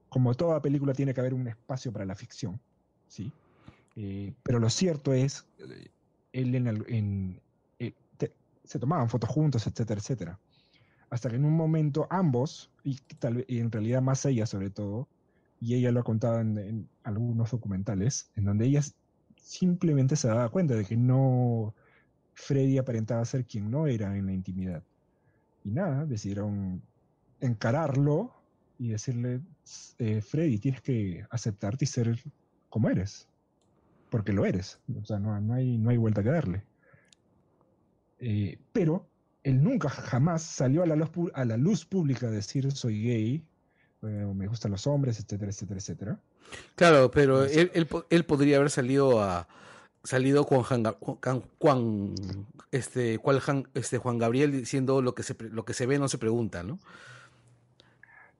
[0.09, 2.61] como, toda película tiene que haber un espacio para la ficción,
[3.07, 3.33] ¿sí?
[3.97, 5.89] Eh, pero lo cierto es, eh,
[6.33, 7.41] él en, en,
[8.71, 10.39] se tomaban fotos juntos, etcétera, etcétera.
[11.11, 15.09] Hasta que en un momento ambos, y, tal, y en realidad más ella sobre todo,
[15.61, 18.81] y ella lo ha contado en, algunos documentales, en donde ella
[19.35, 21.75] simplemente se daba cuenta de que no,
[22.35, 24.85] Freddy aparentaba ser quien no era en la intimidad.
[25.65, 26.81] Y nada, decidieron
[27.41, 28.33] encararlo
[28.79, 29.41] y decirle,
[29.99, 32.23] eh, Freddy, tienes que aceptarte y ser
[32.69, 33.27] como eres,
[34.11, 36.70] porque lo eres, o sea, no, no, hay, no hay vuelta que darle.
[38.21, 39.07] Eh, pero
[39.43, 43.45] él nunca jamás salió a la, luz, a la luz pública a decir soy gay,
[44.03, 46.21] eh, me gustan los hombres, etcétera, etcétera, etcétera.
[46.75, 47.71] Claro, pero él,
[48.11, 49.49] él, podría haber salido a
[50.03, 52.15] salido con Juan,
[52.73, 53.43] este, cual,
[53.75, 56.79] este Juan Gabriel diciendo lo que se lo que se ve no se pregunta, ¿no?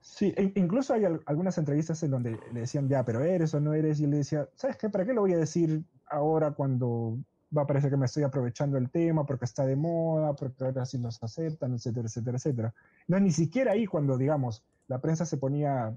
[0.01, 3.73] Sí, e incluso hay algunas entrevistas en donde le decían, ya, pero eres o no
[3.73, 4.89] eres, y él le decía, ¿sabes qué?
[4.89, 7.17] ¿Para qué lo voy a decir ahora cuando
[7.55, 10.85] va a parecer que me estoy aprovechando el tema porque está de moda, porque ahora
[10.85, 12.73] sí nos aceptan, etcétera, etcétera, etcétera.
[13.07, 15.93] No es ni siquiera ahí cuando, digamos, la prensa se ponía,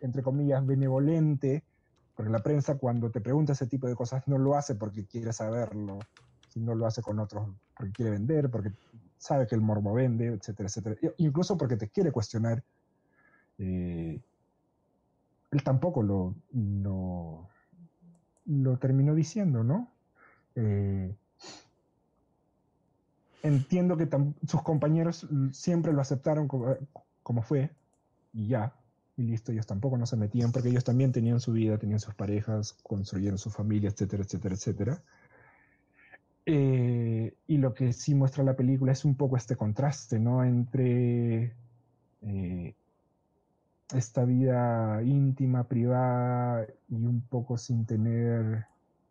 [0.00, 1.64] entre comillas, benevolente,
[2.14, 5.32] porque la prensa cuando te pregunta ese tipo de cosas no lo hace porque quiere
[5.32, 5.98] saberlo,
[6.48, 8.72] sino lo hace con otros porque quiere vender, porque
[9.16, 10.96] sabe que el morbo vende, etcétera, etcétera.
[11.18, 12.62] Incluso porque te quiere cuestionar.
[13.58, 14.20] Eh,
[15.50, 16.34] él tampoco lo,
[18.44, 19.88] lo terminó diciendo, ¿no?
[20.60, 21.14] Eh,
[23.44, 24.08] entiendo que
[24.44, 27.70] sus compañeros siempre lo aceptaron como, fue
[28.32, 28.74] y ya,
[29.16, 32.14] y listo, ellos tampoco no se metían porque ellos también tenían su vida, tenían sus
[32.16, 35.02] parejas, construyeron su familia, etcétera, etcétera, etcétera.
[36.44, 40.42] Eh, y lo que sí muestra la película es un poco este contraste, ¿no?
[40.42, 41.54] Entre
[42.22, 42.74] eh,
[43.94, 48.66] esta vida íntima, privada y un poco sin tener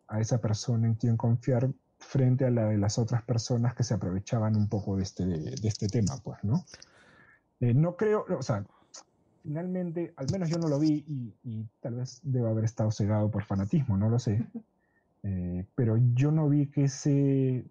[0.08, 3.94] a esa persona en quien confiar frente a la de las otras personas que se
[3.94, 6.64] aprovechaban un poco de este, de este tema, pues, ¿no?
[7.60, 8.64] Eh, no creo, o sea,
[9.42, 11.04] finalmente, al menos yo no lo vi
[11.42, 14.46] y, tal vez deba haber estado cegado por fanatismo, no lo sé.
[15.24, 17.64] Eh, pero yo no vi que se...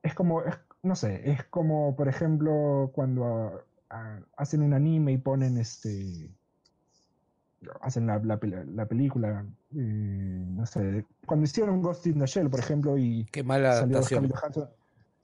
[0.00, 0.42] Es como,
[0.84, 3.64] no sé, es como, por ejemplo, cuando
[4.36, 6.30] hacen un anime y ponen este
[7.80, 9.44] hacen la, la, película,
[9.74, 13.86] eh, no sé, cuando hicieron Ghost in the Shell, por ejemplo, y Qué mala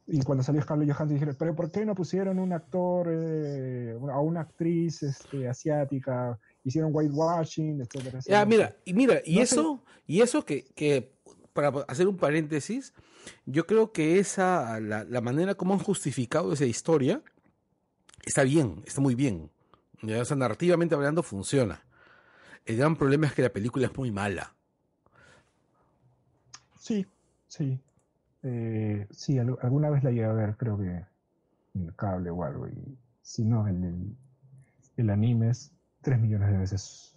[0.07, 4.21] y cuando salió Scarlett Johansson dijeron, pero ¿por qué no pusieron un actor eh, o
[4.21, 6.39] una actriz este, asiática?
[6.63, 11.15] Hicieron whitewashing, etcétera, Ya, mira, y mira, y eso, y eso que, que,
[11.55, 12.93] para hacer un paréntesis,
[13.47, 17.23] yo creo que esa, la, la manera como han justificado esa historia,
[18.27, 19.51] está bien, está muy bien.
[20.03, 21.84] O sea, narrativamente hablando funciona.
[22.65, 24.55] El gran problema es que la película es muy mala.
[26.79, 27.07] Sí,
[27.47, 27.81] sí.
[28.43, 31.05] Eh, sí, alguna vez la llegué a ver, creo que
[31.75, 32.69] en el cable o algo.
[32.69, 34.15] Y si no, el,
[34.97, 35.73] el, anime es
[36.03, 37.17] tres millones de veces.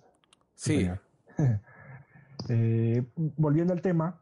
[0.55, 0.89] Sí.
[2.49, 4.21] Eh, volviendo al tema,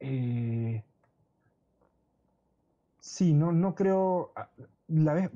[0.00, 0.82] eh,
[2.98, 4.32] sí, no, no creo.
[4.92, 5.30] La vez,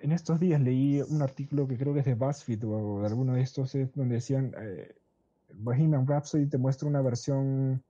[0.00, 3.34] en estos días leí un artículo que creo que es de BuzzFeed o de alguno
[3.34, 4.94] de estos, donde decían eh,
[5.52, 7.82] Bohemian Rhapsody te muestra una versión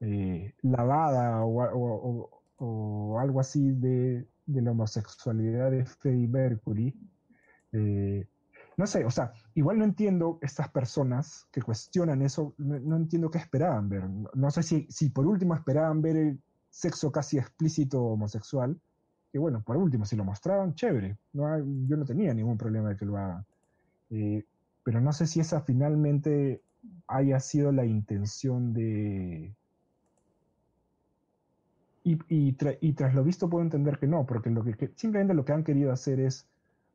[0.00, 6.94] eh, lavada o, algo así de, la homosexualidad de Freddie Mercury.
[7.72, 8.26] Eh,
[8.76, 13.38] no sé, o sea, igual no entiendo estas personas que cuestionan eso, no, entiendo qué
[13.38, 14.04] esperaban ver.
[14.34, 18.78] No, sé si, si, por último esperaban ver el sexo casi explícito homosexual,
[19.34, 22.96] que bueno, por último, si lo mostraban, chévere, no yo no tenía ningún problema de
[22.96, 23.44] que lo hagan.
[24.10, 24.44] Eh,
[24.84, 26.62] pero no sé si esa finalmente
[27.08, 29.52] haya sido la intención de...
[32.04, 35.64] Y, tras lo visto puedo entender que no, porque lo que, simplemente lo que han
[35.64, 36.46] querido hacer es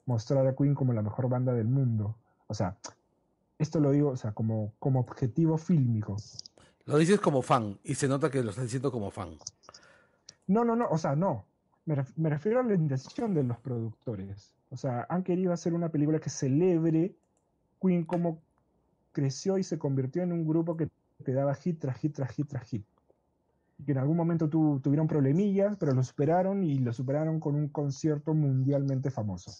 [0.06, 2.16] mostrar a Queen como la mejor banda del mundo.
[2.48, 2.78] O sea,
[3.58, 6.16] esto lo digo, o sea, como, como objetivo fílmico.
[6.86, 9.32] Lo dices como fan y se nota que lo estás diciendo como fan.
[10.48, 11.49] No, no, no, o sea, no.
[12.18, 14.54] Me, refiero a la intención de los productores.
[14.70, 17.16] O sea, han querido hacer una película que celebre
[17.82, 18.44] Queen como
[19.12, 20.88] creció y se convirtió en un grupo que
[21.24, 22.86] te daba hit tras hit tras hit tras hit.
[23.84, 28.36] que en algún momento tuvieron problemillas, pero lo superaron y lo superaron con un concierto
[28.36, 29.52] mundialmente famoso.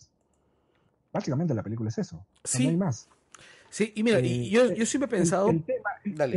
[1.12, 2.24] Básicamente la película es eso.
[2.44, 2.66] Sí.
[2.66, 3.10] No hay más.
[3.72, 5.50] Sí, y mira, eh, yo, yo siempre he pensado.
[5.50, 5.64] El,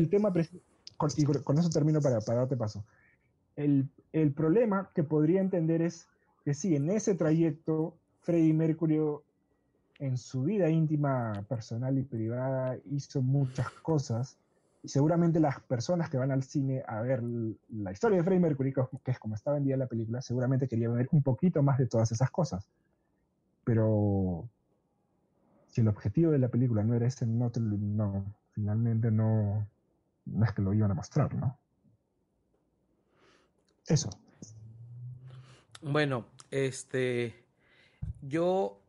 [0.08, 0.32] tema,
[0.96, 2.82] con, y con eso termino para, para darte paso.
[3.56, 6.08] El, el, problema que podría entender es
[6.44, 9.00] que sí, en ese trayecto, Freddie Mercury
[9.98, 14.36] en su vida íntima, personal y privada hizo muchas cosas.
[14.82, 18.72] Y seguramente las personas que van al cine a ver la historia de Freddie Mercury,
[19.04, 22.10] que es como está vendida la película, seguramente querían ver un poquito más de todas
[22.10, 22.68] esas cosas.
[23.64, 24.48] Pero
[25.68, 29.66] si el objetivo de la película no era ese, no, no finalmente no,
[30.26, 31.56] no es que lo iban a mostrar, ¿no?
[33.86, 34.10] Eso.
[35.80, 37.34] Bueno, este,
[38.20, 38.80] yo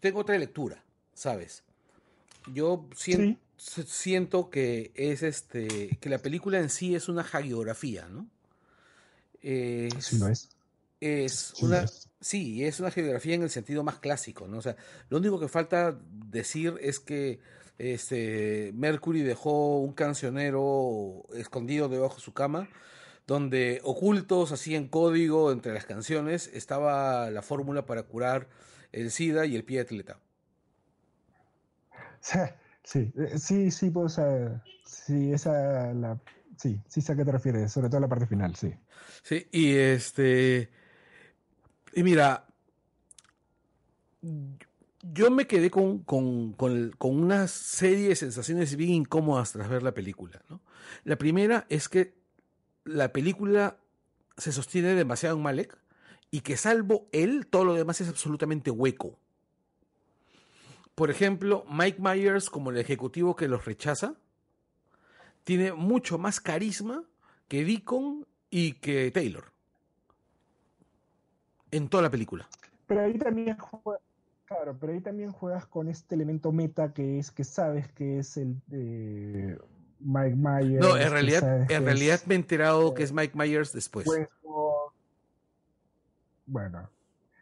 [0.00, 1.62] tengo otra lectura, ¿sabes?
[2.52, 8.26] Yo siento, que es este que la película en sí es una hagiografía, ¿no?
[9.42, 10.48] sí lo es.
[11.00, 11.86] Es una
[12.20, 14.58] sí, es una geografía en el sentido más clásico, ¿no?
[14.58, 14.76] O sea,
[15.10, 17.40] lo único que falta decir es que
[17.78, 22.68] este Mercury dejó un cancionero escondido debajo de su cama
[23.26, 28.48] donde ocultos así en código entre las canciones estaba la fórmula para curar
[28.92, 30.18] el SIDA y el pie atleta.
[32.20, 34.20] Sí, sí, sí, pues,
[34.84, 36.20] sí, esa, la,
[36.56, 38.72] sí, sí sé a qué te refieres, sobre todo la parte final, sí.
[39.22, 40.70] Sí, y este,
[41.94, 42.46] y mira,
[45.02, 49.92] yo me quedé con, con, con, una serie de sensaciones bien incómodas tras ver la
[49.92, 50.60] película, ¿no?
[51.04, 52.14] La primera es que
[52.84, 53.78] la película
[54.36, 55.78] se sostiene demasiado en Malek,
[56.30, 59.18] y que salvo él, todo lo demás es absolutamente hueco.
[60.94, 64.14] Por ejemplo, Mike Myers, como el ejecutivo que los rechaza,
[65.44, 67.04] tiene mucho más carisma
[67.48, 69.52] que Deacon y que Taylor.
[71.70, 72.48] En toda la película.
[72.86, 73.56] Pero ahí también
[74.46, 78.36] claro, pero ahí también juegas con este elemento meta que es que sabes que es
[78.36, 79.58] el de
[80.04, 80.80] Mike Myers.
[80.80, 84.06] No, en realidad, en realidad me he enterado que es Mike Myers después.
[86.46, 86.88] Bueno,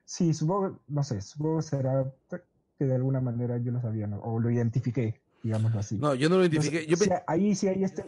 [0.05, 2.05] sí, supongo, no sé, supongo será
[2.79, 5.99] que de alguna manera yo lo sabía, o lo identifiqué, digámoslo así.
[5.99, 6.87] No, yo no lo identifiqué.
[6.87, 6.96] yo
[7.27, 8.05] ahí sí hay este,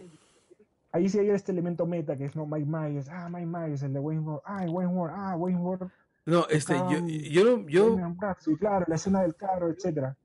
[0.93, 3.95] ahí sí hay este elemento meta que es no Mike Myers, ah, Mike Myers, el
[3.95, 5.91] de Wayne Ward, ah, Wayne Ward, ah, Wayne Ward.
[6.25, 7.99] No, este, yo, yo, yo,
[8.39, 10.17] sí, claro, la escena del carro, etcétera.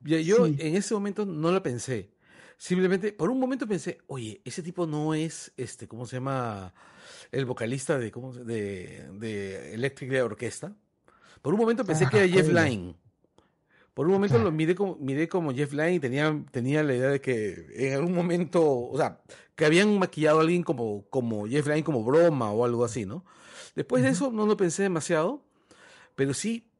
[0.00, 2.11] Yo, yo en ese momento no lo pensé.
[2.62, 6.72] Simplemente, por un momento pensé, oye, ese tipo no es, este, ¿cómo se llama?
[7.32, 10.72] el vocalista de, ¿cómo, de, de Electric Orquesta.
[11.42, 12.94] Por un momento pensé que era Jeff Lynne.
[13.94, 17.08] Por un momento lo miré como, miré como Jeff Lynne y tenía, tenía la idea
[17.08, 19.20] de que en algún momento, o sea,
[19.56, 23.24] que habían maquillado a alguien como, como Jeff Lynne como broma o algo así, ¿no?
[23.74, 25.42] Después de eso no lo pensé demasiado,
[26.14, 26.70] pero sí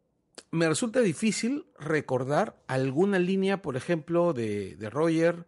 [0.53, 5.45] me resulta difícil recordar alguna línea, por ejemplo, de, de Roger,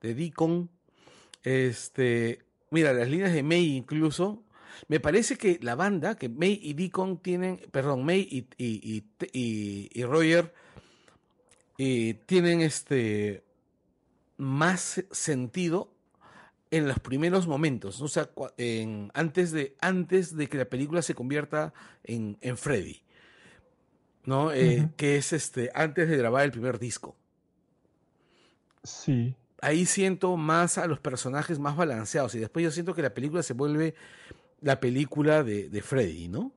[0.00, 0.70] de Deacon,
[1.42, 2.40] este,
[2.70, 4.44] mira, las líneas de May incluso,
[4.88, 9.90] me parece que la banda, que May y Deacon tienen, perdón, May y, y, y,
[9.92, 10.54] y Roger
[12.26, 13.44] tienen este
[14.36, 15.92] más sentido
[16.70, 21.14] en los primeros momentos, o sea, en, antes, de, antes de que la película se
[21.14, 21.72] convierta
[22.04, 23.02] en, en Freddy,
[24.24, 24.52] ¿no?
[24.52, 27.16] Eh, que es este, antes de grabar el primer disco.
[28.82, 29.34] Sí.
[29.60, 33.42] Ahí siento más a los personajes más balanceados y después yo siento que la película
[33.42, 33.94] se vuelve
[34.60, 36.52] la película de, Freddy, ¿no?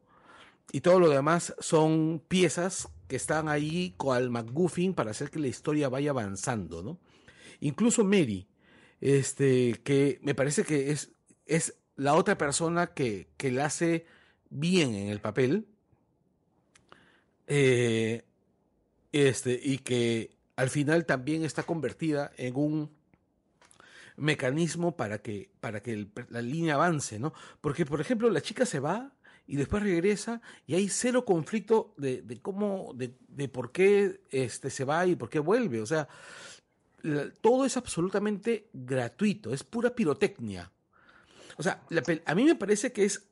[0.71, 5.39] Y todo lo demás son piezas que están ahí con el McGuffin para hacer que
[5.39, 6.99] la historia vaya avanzando, ¿no?
[7.59, 8.47] Incluso Mary,
[9.01, 11.11] este, que me parece que es,
[11.45, 14.05] es la otra persona que, que la hace
[14.49, 15.67] bien en el papel,
[17.47, 18.23] eh,
[19.11, 22.91] este, y que al final también está convertida en un
[24.15, 27.33] mecanismo para que, para que la línea avance, ¿no?
[27.61, 29.11] Porque, por ejemplo, la chica se va
[29.47, 34.85] y después regresa y hay cero conflicto de, cómo, de, de, por qué este, se
[34.85, 35.81] va y por qué vuelve.
[35.81, 36.07] O sea,
[37.41, 40.71] todo es absolutamente gratuito, es pura pirotecnia.
[41.57, 41.81] O sea,
[42.25, 43.27] a mí me parece que es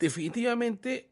[0.00, 1.10] definitivamente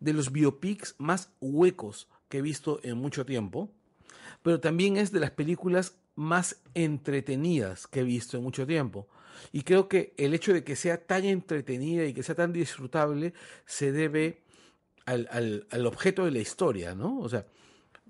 [0.00, 3.70] de los biopics más huecos que he visto en mucho tiempo,
[4.42, 9.08] pero también es de las películas más entretenidas que he visto en mucho tiempo.
[9.52, 13.34] Y creo que el hecho de que sea tan entretenida y que sea tan disfrutable
[13.66, 14.42] se debe
[15.06, 17.18] al, al, al objeto de la historia, ¿no?
[17.18, 17.46] O sea,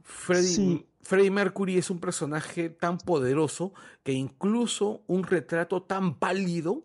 [0.03, 3.73] Freddy, Freddie Mercury es un personaje tan poderoso
[4.03, 6.85] que incluso un retrato tan pálido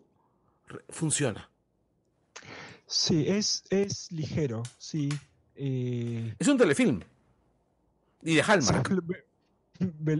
[0.88, 1.50] funciona.
[2.86, 5.08] Sí, es, es ligero, sí.
[5.54, 7.00] Eh, es un telefilm.
[8.22, 9.27] Y de Hallmark.
[10.00, 10.16] Me,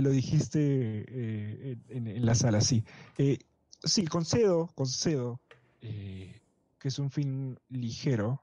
[0.00, 0.60] lo dijiste
[1.08, 2.84] eh, en, la sala, sí.
[3.18, 3.38] Eh,
[3.82, 5.40] sí, concedo, concedo
[5.80, 8.42] que es un film ligero.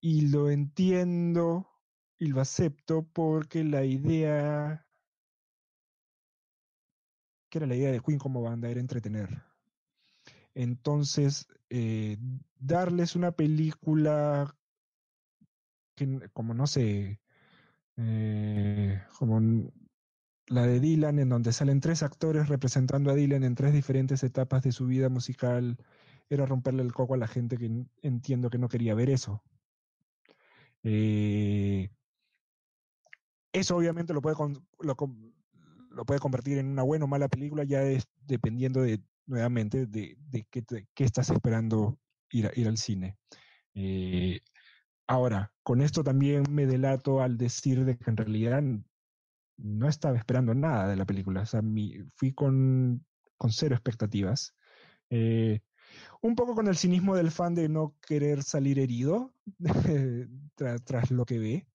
[0.00, 1.66] y lo entiendo
[2.18, 4.86] y lo acepto porque la idea,
[7.48, 9.42] que era la idea de Queen como banda, era entretener.
[10.54, 12.18] Entonces, eh,
[12.58, 14.54] darles una película
[15.94, 17.20] que, como no sé,
[17.98, 19.40] eh, como
[20.46, 24.62] la de Dylan, en donde salen tres actores representando a Dylan en tres diferentes etapas
[24.62, 25.76] de su vida musical,
[26.30, 29.42] era romperle el coco a la gente que entiendo que no quería ver eso.
[30.84, 31.90] Eh,
[33.52, 34.36] eso obviamente lo puede,
[34.80, 34.96] lo,
[36.04, 40.16] puede convertir en una buena o mala película, ya es dependiendo de, nuevamente, de,
[40.50, 41.98] qué, estás esperando
[42.30, 43.16] ir, ir al cine.
[43.74, 44.40] Eh,
[45.08, 48.62] ahora, con esto también me delato al decir de que en realidad
[49.56, 51.42] no estaba esperando nada de la película.
[51.42, 51.62] O sea,
[52.14, 53.04] fui con,
[53.36, 54.54] con, cero expectativas.
[55.10, 55.60] Eh,
[56.22, 59.34] un poco con el cinismo del fan de no querer salir herido
[60.84, 61.66] tras lo que ve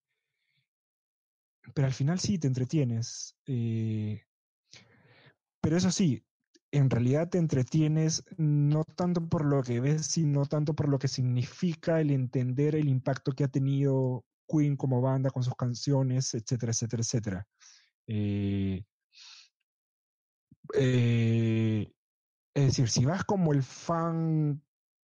[1.72, 3.36] pero al final sí te entretienes.
[3.46, 4.22] Eh,
[5.60, 6.24] pero eso sí,
[6.74, 11.06] en realidad te entretienes no tanto por lo que ves, sino tanto por lo que
[11.06, 16.72] significa el entender el impacto que ha tenido Queen como banda con sus canciones, etcétera,
[16.72, 17.46] etcétera, etcétera.
[18.08, 18.84] Eh,
[20.74, 21.92] eh,
[22.54, 24.60] es decir, si vas como el fan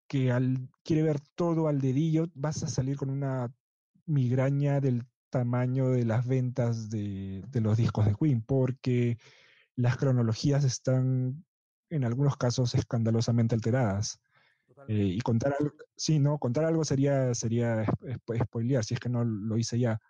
[0.08, 0.34] que
[0.82, 3.54] quiere ver todo al dedillo, vas a salir con una
[4.06, 9.18] migraña del tamaño de las ventas de, los discos de Queen, porque
[9.76, 11.44] las cronologías están
[11.90, 14.20] en algunos casos escandalosamente alteradas.
[14.88, 17.84] Eh, y contar algo, sí, no, contar algo sería, sería
[18.44, 20.00] spoilear, si es que no lo hice ya.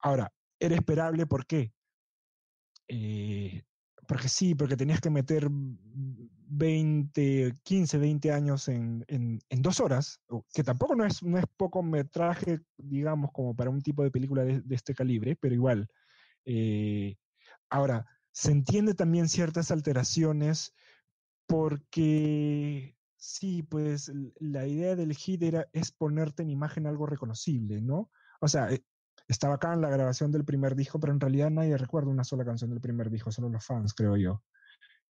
[0.00, 1.72] Ahora, era esperable, ¿por qué?
[2.88, 3.62] Eh,
[4.06, 10.20] porque sí, porque tenías que meter 20, 15, 20 años en, en, dos horas,
[10.52, 14.44] que tampoco no es, no es poco metraje, digamos, como para un tipo de película
[14.44, 15.88] de, este calibre, pero igual.
[16.44, 17.16] Eh,
[17.70, 20.74] ahora, se entiende también ciertas alteraciones
[21.46, 28.10] porque sí, pues la idea del hit era, es ponerte en imagen algo reconocible, ¿no?
[28.40, 28.84] O sea, eh,
[29.28, 32.44] estaba acá en la grabación del primer disco, pero en realidad nadie recuerda una sola
[32.44, 34.42] canción del primer disco, solo los fans, creo yo.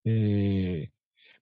[0.03, 0.91] Eh,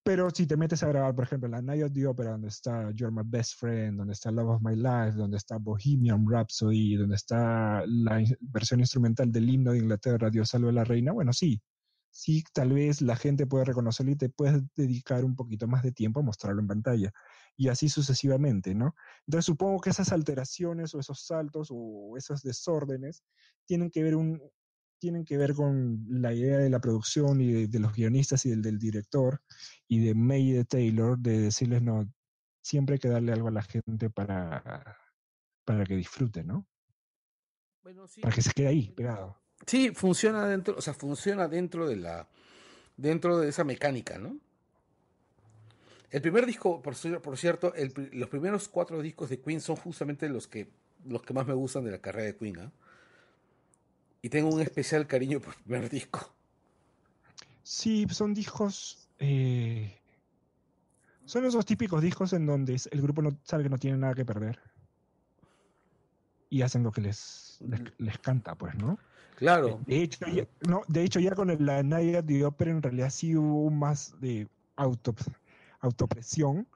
[0.04, 2.92] pero si te metes a grabar, por ejemplo, la Night of the Opera, donde está
[2.92, 7.16] You're My Best Friend, donde está Love of My Life, donde está Bohemian Rhapsody, donde
[7.16, 11.60] está la versión instrumental del himno de Inglaterra, Dios salve a la reina, bueno, sí,
[12.16, 15.92] sí, tal vez la gente puede reconocerlo y te puedes dedicar un poquito más de
[15.92, 17.12] tiempo a mostrarlo en pantalla.
[17.58, 18.96] Y así sucesivamente, ¿no?
[19.28, 23.24] Entonces supongo que esas alteraciones o esos saltos o esos desórdenes
[23.66, 24.42] tienen que ver, un,
[24.98, 28.62] tienen que ver con la idea de la producción y de, los guionistas y del,
[28.62, 29.42] del, director
[29.90, 32.10] y de May y de Taylor de decirles, no,
[32.62, 34.98] siempre hay que darle algo a la gente para,
[35.66, 36.66] para que disfrute, ¿no?
[37.84, 38.22] Bueno, sí.
[38.22, 39.45] Para que se quede ahí, pegado.
[39.66, 42.28] Sí, funciona dentro, o sea, funciona dentro de la
[42.98, 44.38] dentro de esa mecánica, ¿no?
[46.12, 47.74] El primer disco, por, cierto,
[48.14, 50.70] los primeros cuatro discos de Queen son justamente los que,
[51.04, 52.58] los que más me gustan de la carrera de Queen.
[52.58, 52.70] ¿eh?
[54.22, 56.34] Y tengo un especial cariño por el primer disco.
[57.64, 59.10] Sí, son discos.
[59.20, 60.00] Eh,
[61.26, 64.24] son esos típicos discos en donde el grupo no sabe que no tiene nada que
[64.24, 64.60] perder.
[66.50, 67.60] Y hacen lo que les,
[67.98, 68.98] les, canta, pues, ¿no?
[69.36, 69.80] Claro.
[69.86, 73.36] De hecho, ya, no, de hecho, ya con la Night de Opera en realidad sí
[73.36, 75.16] hubo más de auto
[75.82, 76.68] autopresión.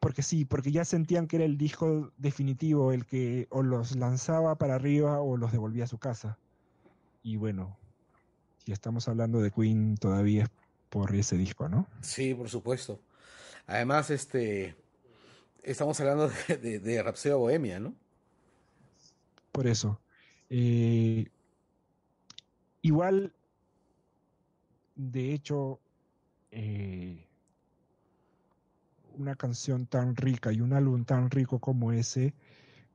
[0.00, 4.56] Porque sí, porque ya sentían que era el disco definitivo, el que o los lanzaba
[4.56, 6.38] para arriba o los devolvía a su casa.
[7.22, 7.76] Y bueno,
[8.64, 10.50] si estamos hablando de Queen todavía es
[10.90, 11.86] por ese disco, ¿no?
[12.00, 13.00] Sí, por supuesto.
[13.66, 14.76] Además, este
[15.66, 17.94] estamos hablando de, de, Bohemia, ¿no?
[19.52, 20.00] Por eso.
[20.48, 21.26] Eh,
[22.82, 23.32] igual,
[24.94, 25.80] de hecho,
[26.50, 27.26] eh,
[29.18, 32.34] una canción tan rica y un álbum tan rico como ese,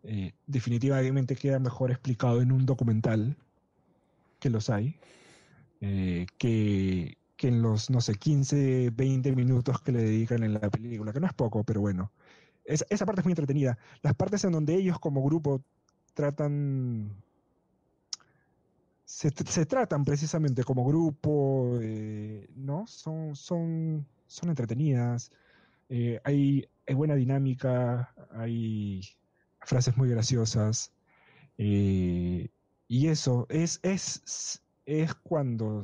[0.03, 3.37] eh, definitivamente queda mejor explicado en un documental,
[4.39, 4.97] que los hay,
[5.81, 11.11] eh, que, en los, no sé, 15, 20 minutos que le dedican en la película,
[11.11, 12.11] que no es poco, pero bueno.
[12.65, 13.77] Esa parte es muy entretenida.
[14.01, 15.63] Las partes en donde ellos como grupo
[16.13, 17.21] tratan
[19.11, 22.87] se, tratan precisamente como grupo, eh, ¿no?
[22.87, 25.31] Son, son, son entretenidas.
[25.89, 29.01] Eh, hay, buena dinámica, hay
[29.59, 30.93] frases muy graciosas.
[31.57, 32.49] Eh,
[32.87, 35.83] y eso es, es, es cuando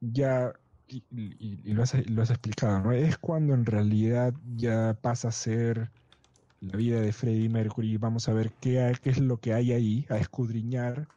[0.00, 0.54] ya,
[0.88, 2.92] y, lo, has, lo, has, explicado, ¿no?
[2.92, 5.90] Es cuando en realidad ya pasa a ser
[6.60, 7.96] la vida de Freddie Mercury.
[7.96, 11.08] Vamos a ver qué, qué es lo que hay ahí, a escudriñar,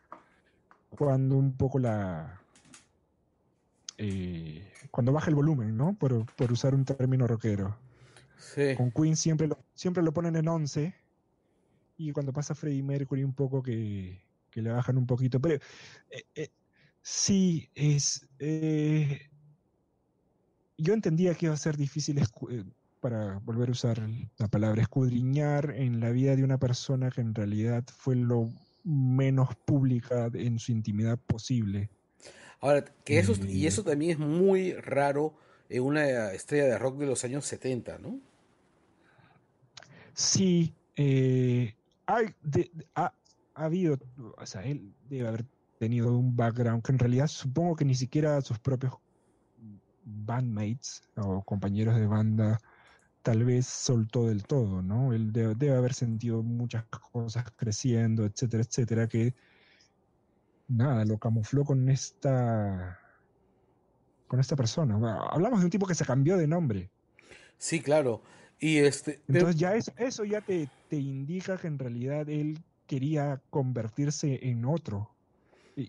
[0.90, 2.42] cuando un poco la,
[4.02, 5.94] eh, cuando baja el volumen, ¿no?
[5.94, 7.78] Por, usar un término rockero.
[8.38, 8.74] Sí.
[8.78, 10.96] Con Queen siempre lo, siempre lo ponen en 11
[11.98, 15.42] y cuando pasa Freddie Mercury un poco que, le bajan un poquito.
[15.42, 15.56] Pero
[16.10, 16.50] eh, eh,
[17.02, 18.26] sí, es...
[20.80, 22.22] yo entendía que iba a ser difícil
[23.00, 24.02] para volver a usar
[24.38, 28.50] la palabra escudriñar en la vida de una persona que en realidad fue lo
[28.84, 31.90] menos pública en su intimidad posible.
[32.62, 35.34] Ahora, que eso, y eso también es muy raro
[35.70, 38.20] en una estrella de rock de los años 70, ¿no?
[40.14, 41.76] Sí, eh,
[42.06, 42.26] hay,
[42.96, 43.14] ha,
[43.54, 43.98] habido,
[44.38, 45.46] o sea, él debe haber
[45.78, 48.96] tenido un background que en realidad supongo que ni siquiera sus propios
[50.04, 52.60] bandmates o compañeros de banda
[53.22, 55.14] tal vez soltó del todo, ¿no?
[55.14, 59.34] Él debe, debe haber sentido muchas cosas creciendo, etcétera, etcétera, que
[60.68, 63.00] nada, lo camufló con esta
[64.28, 64.96] con esta persona.
[65.32, 66.90] Hablamos de un tipo que se cambió de nombre.
[67.58, 68.22] Sí, claro.
[68.60, 69.22] Y este.
[69.28, 74.66] Entonces ya eso, eso ya te, te, indica que en realidad él quería convertirse en
[74.66, 75.10] otro.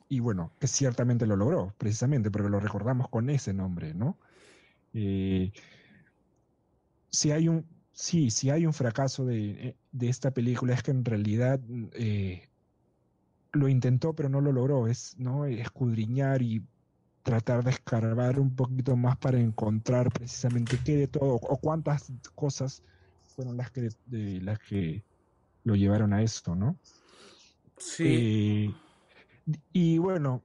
[0.09, 4.19] Y, bueno, que ciertamente lo logró, precisamente, porque lo recordamos con ese nombre, ¿no?
[4.95, 5.53] Eh,
[7.11, 7.67] si hay un.
[7.93, 11.61] Sí, si hay un fracaso de, de, esta película es que en realidad
[11.93, 12.49] eh,
[13.53, 15.45] lo intentó pero no lo logró, es ¿no?
[15.45, 16.63] escudriñar y
[17.23, 22.83] tratar de escarbar un poquito más para encontrar precisamente qué de todo o cuántas cosas
[23.35, 25.05] fueron las que de, las que
[25.65, 26.79] lo llevaron a esto, ¿no?
[27.77, 28.05] Sí.
[28.07, 28.75] Eh,
[29.73, 30.43] y bueno,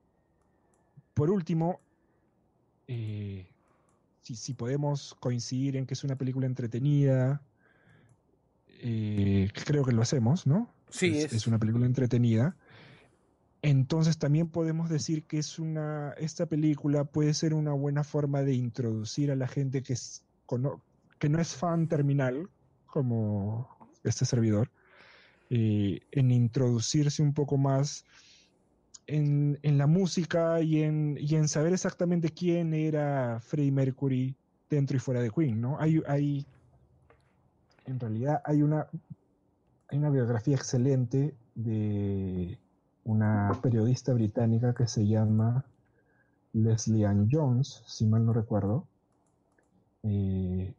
[1.14, 1.80] por último,
[2.88, 3.48] eh,
[4.22, 7.42] si, podemos coincidir en que es una película entretenida,
[8.68, 10.70] eh, creo que lo hacemos, ¿no?
[10.90, 12.56] Sí, es, es una película entretenida.
[13.62, 18.54] Entonces también podemos decir que es una, esta película puede ser una buena forma de
[18.54, 20.24] introducir a la gente que, es,
[21.18, 22.50] que no es fan terminal,
[22.86, 23.68] como
[24.04, 24.70] este servidor,
[25.50, 28.06] eh, en introducirse un poco más
[29.08, 34.36] en, la música y en, y en, saber exactamente quién era Freddie Mercury
[34.70, 35.80] dentro y fuera de Queen, ¿no?
[35.80, 36.46] Hay, hay
[37.86, 38.88] en realidad hay una,
[39.90, 42.58] hay una biografía excelente de
[43.04, 45.66] una periodista británica que se llama
[46.54, 48.88] Leslie Ann Jones, si mal no recuerdo.
[50.04, 50.74] Eh,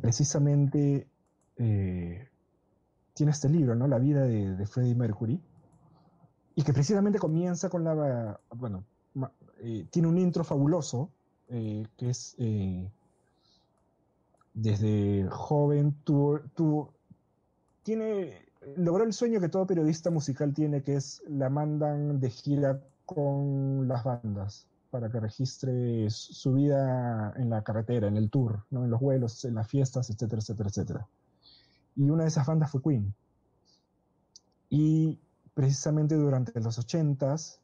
[0.00, 1.08] precisamente
[1.56, 2.28] eh,
[3.14, 3.88] tiene este libro, ¿no?
[3.88, 5.40] La vida de, Freddie Mercury.
[6.54, 8.38] Y que precisamente comienza con la.
[8.54, 8.84] Bueno,
[9.60, 11.10] eh, tiene un intro fabuloso,
[11.48, 12.36] que es.
[14.54, 16.92] desde joven, tuvo.
[17.82, 18.44] tiene
[18.76, 23.86] logró el sueño que todo periodista musical tiene, que es la mandan de gira con
[23.88, 28.84] las bandas para que registre su vida en la carretera, en el tour, ¿no?
[28.84, 31.08] en los vuelos, en las fiestas, etcétera, etcétera, etcétera.
[31.96, 33.14] Y una de esas bandas fue Queen.
[34.70, 35.18] Y
[35.54, 37.60] precisamente durante los ochentas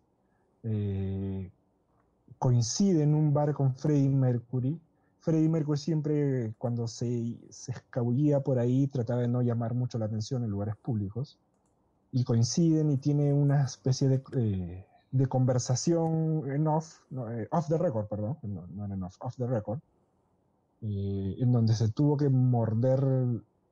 [0.63, 1.51] eh,
[2.39, 4.81] coincide en un bar con Freddie Mercury.
[5.19, 10.07] Freddie Mercury siempre cuando se, se escabullía por ahí trataba de no llamar mucho la
[10.07, 11.39] atención en lugares públicos.
[12.13, 14.87] Y coinciden y tiene una especie de, eh,
[15.29, 19.79] conversación eh, off the record, perdón, no, en off, off the record,
[20.81, 23.05] eh, en donde se tuvo que morder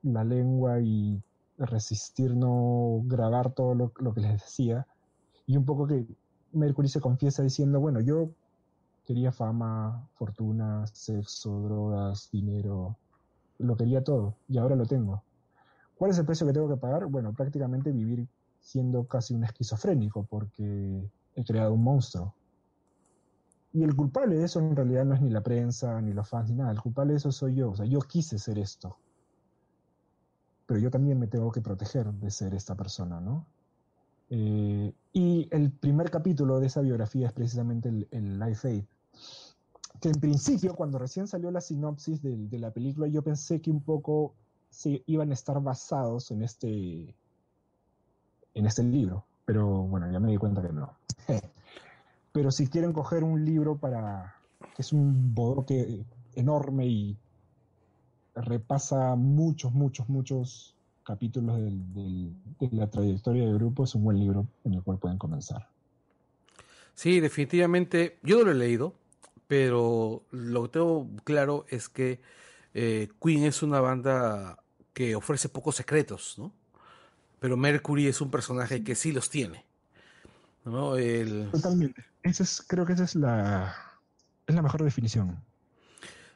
[0.03, 1.21] la lengua y
[1.59, 4.87] resistir no grabar todo lo, lo, que les decía.
[5.47, 6.07] Y un poco que
[6.53, 8.31] Mercury se confiesa diciendo, bueno, yo
[9.05, 12.97] quería fama, fortuna, sexo, drogas, dinero,
[13.59, 15.23] lo quería todo y ahora lo tengo.
[15.97, 17.07] ¿Cuál es el precio que tengo que pagar?
[17.07, 18.29] Bueno, prácticamente vivir
[18.61, 22.35] siendo casi un esquizofrénico porque he creado un monstruo.
[23.73, 26.51] Y el culpable de eso en realidad no es ni la prensa, ni los fans,
[26.51, 26.71] ni nada.
[26.71, 27.71] El culpable de eso soy yo.
[27.71, 28.97] O sea, yo quise ser esto.
[30.69, 33.47] Pero yo también me tengo que proteger de ser esta persona, ¿no?
[34.29, 38.85] Eh, y el primer capítulo de esa biografía es precisamente el, Life Aid.
[39.99, 43.71] Que en principio, cuando recién salió la sinopsis de, de la película, yo pensé que
[43.71, 44.35] un poco
[44.69, 47.17] se iban a estar basados en este,
[48.53, 49.25] en este libro.
[49.47, 50.99] Pero bueno, ya me di cuenta que no.
[52.33, 54.35] Pero si quieren coger un libro para
[54.77, 56.05] que es un bodoque
[56.35, 57.19] enorme y
[58.43, 60.75] repasa muchos, muchos, muchos
[61.05, 64.99] capítulos del, del, de la trayectoria del grupo, es un buen libro en el cual
[64.99, 65.69] pueden comenzar.
[66.95, 68.95] Sí, definitivamente, yo no lo he leído,
[69.47, 72.21] pero lo que tengo claro es que
[72.75, 74.59] eh, Queen es una banda
[74.93, 76.53] que ofrece pocos secretos, ¿no?
[77.41, 79.65] Pero Mercury es un personaje que sí los tiene.
[80.65, 80.97] ¿no?
[80.97, 81.49] El...
[81.51, 82.05] Totalmente.
[82.23, 83.75] Esa es, creo que esa es la,
[84.47, 85.43] es la mejor definición.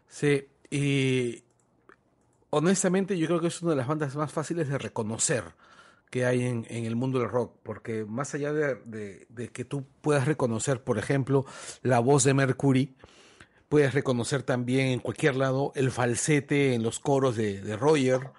[0.08, 1.42] Sí, y
[2.52, 5.44] honestamente yo creo que es una de las bandas más fáciles de reconocer
[6.10, 9.64] que hay en, en el mundo del rock, porque más allá de, de, de, que
[9.64, 11.46] tú puedas reconocer, por ejemplo,
[11.82, 12.94] la voz de Mercury,
[13.70, 18.30] puedes reconocer también en cualquier lado el falsete en los coros de, de Roger,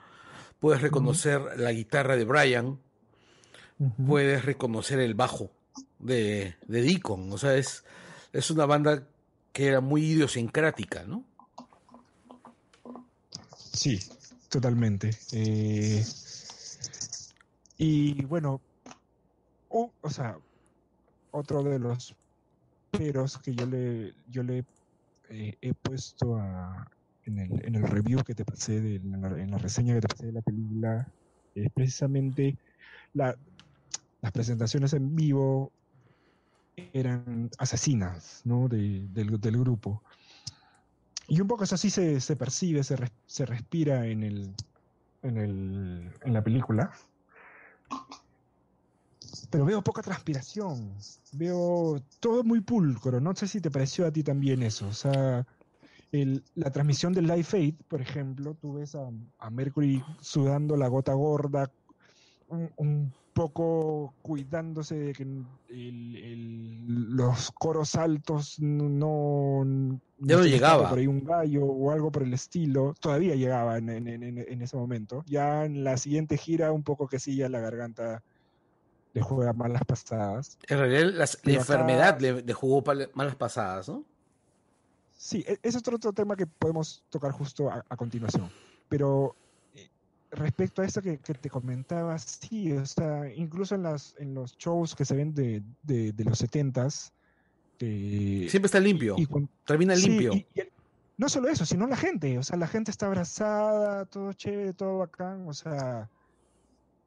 [0.59, 1.55] puedes reconocer uh -huh.
[1.55, 2.80] la guitarra de Brian, uh
[3.80, 4.05] -huh.
[4.05, 5.49] puedes reconocer el bajo
[5.97, 7.84] de, de Deacon, o sea, es,
[8.32, 9.07] es una banda
[9.51, 11.26] que era muy idiosincrática, ¿no?
[13.74, 13.99] Sí,
[14.49, 15.11] totalmente.
[15.34, 16.03] Eh,
[17.78, 18.61] y bueno,
[19.69, 20.38] o sea,
[21.32, 22.15] otro de los
[22.91, 24.63] peros que yo le, yo le
[25.30, 26.88] eh, he puesto a,
[27.26, 30.01] en, el, en el review que te pasé, de, en, la, en, la, reseña que
[30.01, 31.07] te pasé de la película,
[31.55, 32.55] es precisamente
[33.13, 33.36] la,
[34.21, 35.71] las presentaciones en vivo
[36.93, 38.67] eran asesinas ¿no?
[38.67, 40.01] de, del, del, grupo.
[41.28, 44.53] Y un poco eso así se, se percibe, se, se respira en, el,
[45.21, 46.91] en, el, en la película.
[49.49, 50.93] Pero veo poca transpiración,
[51.34, 53.19] veo todo muy pulcro.
[53.19, 54.88] No sé si te pareció a ti también eso.
[54.88, 55.45] O sea,
[56.11, 59.09] el, la transmisión del Live Aid, por ejemplo, tú ves a,
[59.39, 61.71] a Mercury sudando la gota gorda,
[62.54, 70.45] un, un poco cuidándose de que el, el, los coros altos no, no ya no
[70.45, 70.89] llegaba.
[70.89, 74.62] por ahí un gallo o algo por el estilo todavía llegaba en, en, en, en,
[74.62, 75.24] ese momento.
[75.28, 78.22] Ya en la siguiente gira un poco que sí ya la garganta
[79.14, 80.58] le juega malas pasadas.
[80.68, 82.84] En realidad las, la enfermedad le, le, jugó
[83.14, 84.04] malas pasadas no
[85.16, 88.49] sí ese es otro, otro tema que podemos tocar justo a, a continuación.
[88.89, 89.36] Pero
[90.36, 94.58] respecto a esto que, que, te comentaba, sí, o sea, incluso en, las, en los
[94.58, 97.14] shows que se ven de, de, de los setentas,
[97.80, 99.28] eh, siempre está limpio, y, y
[99.66, 100.34] termina sí, limpio.
[100.34, 100.46] Y,
[101.18, 105.00] no solo eso, sino la gente, o sea, la gente está abrazada, todo chévere, todo
[105.00, 106.10] bacán, o sea,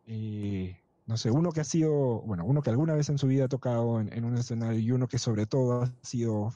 [0.06, 3.46] eh, no sé, uno que ha sido, bueno, uno que alguna vez en su vida
[3.46, 6.54] ha tocado en, en un escenario y uno que sobre todo ha sido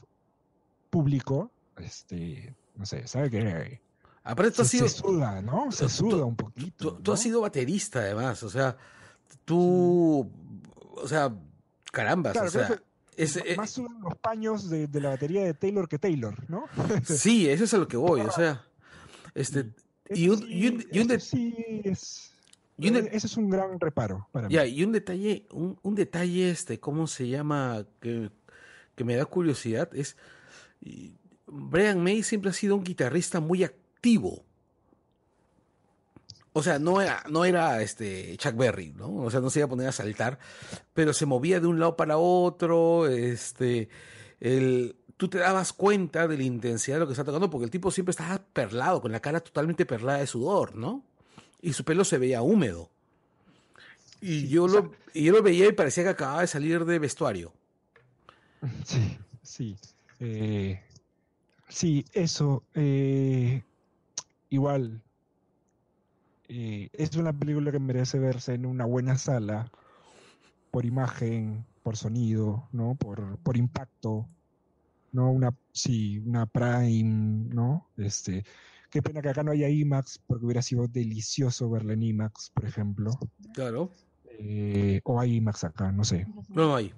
[0.89, 3.81] público, este, no sé, sabe que
[4.23, 4.87] Aparte, tú has sido.
[4.87, 5.71] Se suda, ¿no?
[5.71, 6.93] Se suda tú, un poquito.
[6.97, 8.43] Tú, has sido baterista, además.
[8.43, 8.77] O sea,
[9.45, 10.31] tú.
[10.95, 11.33] O sea,
[11.91, 12.31] caramba.
[12.31, 12.81] Claro, o sea.
[13.17, 16.65] Es, es, más sudan los paños de, de, la batería de Taylor que Taylor, ¿no?
[17.03, 18.21] sí, eso es a lo que voy.
[18.21, 18.65] O sea,
[19.35, 19.71] este.
[20.09, 21.19] Y un, y un, y un de...
[21.19, 22.31] sí es.
[22.77, 23.09] Y un de...
[23.11, 24.69] Ese es un gran reparo para ya, mí.
[24.69, 27.85] y un detalle, un, un, detalle, este, ¿cómo se llama?
[27.99, 28.31] Que,
[28.95, 30.15] que me da curiosidad es.
[31.45, 34.43] Brian May siempre ha sido un guitarrista muy activo activo.
[36.53, 39.17] O sea, no era, no era este Chuck Berry, ¿no?
[39.17, 40.39] O sea, no se iba a poner a saltar,
[40.93, 43.89] pero se movía de un lado para otro, este,
[44.39, 47.71] el, tú te dabas cuenta de la intensidad de lo que está tocando, porque el
[47.71, 51.05] tipo siempre estaba perlado, con la cara totalmente perlada de sudor, ¿no?
[51.61, 52.89] Y su pelo se veía húmedo.
[54.19, 57.53] Y, yo, lo, y yo lo veía y parecía que acababa de salir de vestuario.
[58.83, 59.77] Sí, sí.
[60.19, 60.83] Eh,
[61.67, 62.63] sí, eso.
[62.75, 63.63] Eh,
[64.51, 65.01] igual.
[66.47, 69.71] Eh, es una película que merece verse en una buena sala,
[70.69, 72.95] por imagen, por sonido, ¿no?
[72.95, 74.27] Por, por impacto,
[75.13, 75.31] ¿no?
[75.31, 77.87] Una, sí, una Prime, ¿no?
[77.97, 78.43] Este,
[78.89, 82.65] qué pena que acá no haya IMAX, porque hubiera sido delicioso verla en IMAX, por
[82.65, 83.11] ejemplo.
[83.53, 83.89] Claro.
[84.25, 86.25] Eh, o hay IMAX acá, no sé.
[86.49, 86.93] No, no hay.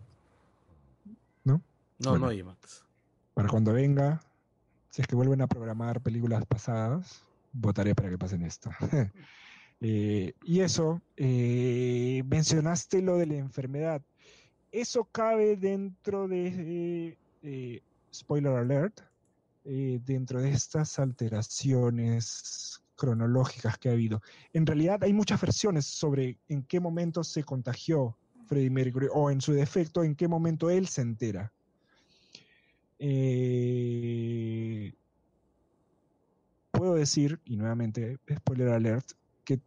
[1.44, 1.62] ¿No?
[2.00, 2.26] No, Bueno.
[2.26, 2.84] no hay IMAX.
[3.36, 4.20] Para cuando venga,
[4.90, 7.24] si es que vuelven a programar películas pasadas,
[7.54, 8.70] votaré para que pasen esto.
[9.86, 14.02] Eh, y eso, eh, mencionaste lo de la enfermedad.
[14.72, 17.82] Eso cabe dentro de, eh,
[18.14, 19.02] spoiler alert,
[19.66, 24.22] dentro de estas alteraciones cronológicas que ha habido.
[24.54, 29.42] En realidad hay muchas versiones sobre en qué momento se contagió Freddie Mercury o en
[29.42, 31.52] su defecto en qué momento él se entera.
[33.00, 34.94] Eh,
[36.84, 39.06] puedo decir, y nuevamente, spoiler alert,
[39.46, 39.62] que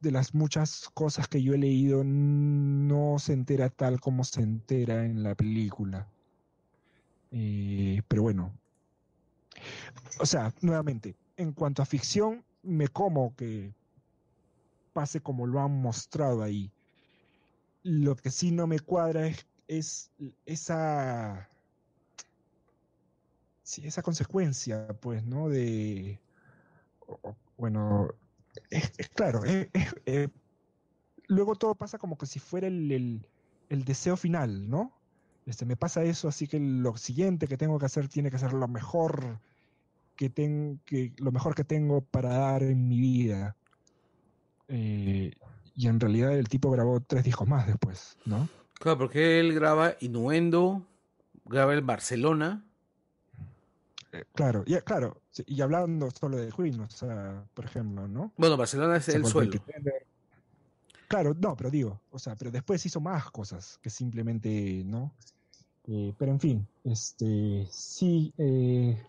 [0.00, 5.04] de las muchas cosas que yo he leído no se entera tal como se entera
[5.04, 6.08] en la película.
[7.30, 8.54] Eh, pero bueno.
[10.18, 13.74] O sea, nuevamente, en cuanto a ficción, me como que
[14.94, 16.70] pase como lo han mostrado ahí.
[17.82, 20.10] Lo que sí no me cuadra es, es
[20.46, 21.50] esa
[23.62, 25.50] sí, esa consecuencia, pues, ¿no?
[25.50, 26.18] De,
[27.56, 28.08] bueno,
[28.70, 30.28] es, claro, eh,
[31.28, 33.26] luego todo pasa como que si fuera el, el-
[33.68, 34.92] el deseo final, ¿no?
[35.44, 38.52] Este, me pasa eso, así que lo siguiente que tengo que hacer tiene que ser
[38.52, 39.40] lo mejor
[40.16, 43.56] que, ten- que lo mejor que tengo para dar en mi vida.
[44.68, 45.32] Eh,
[45.74, 48.48] y en realidad el tipo grabó tres discos más después, ¿no?
[48.74, 50.86] Claro, porque él graba Innuendo,
[51.44, 52.64] graba el Barcelona.
[54.18, 58.32] Eh, claro, y, claro, y hablando solo de Queen, o sea, por ejemplo, ¿no?
[58.36, 59.50] Bueno, Barcelona es el suelo.
[61.08, 65.12] Claro, no, pero digo, o sea, pero después hizo más cosas que simplemente, ¿no?
[65.88, 69.00] Eh, pero en fin, este, sí, eh,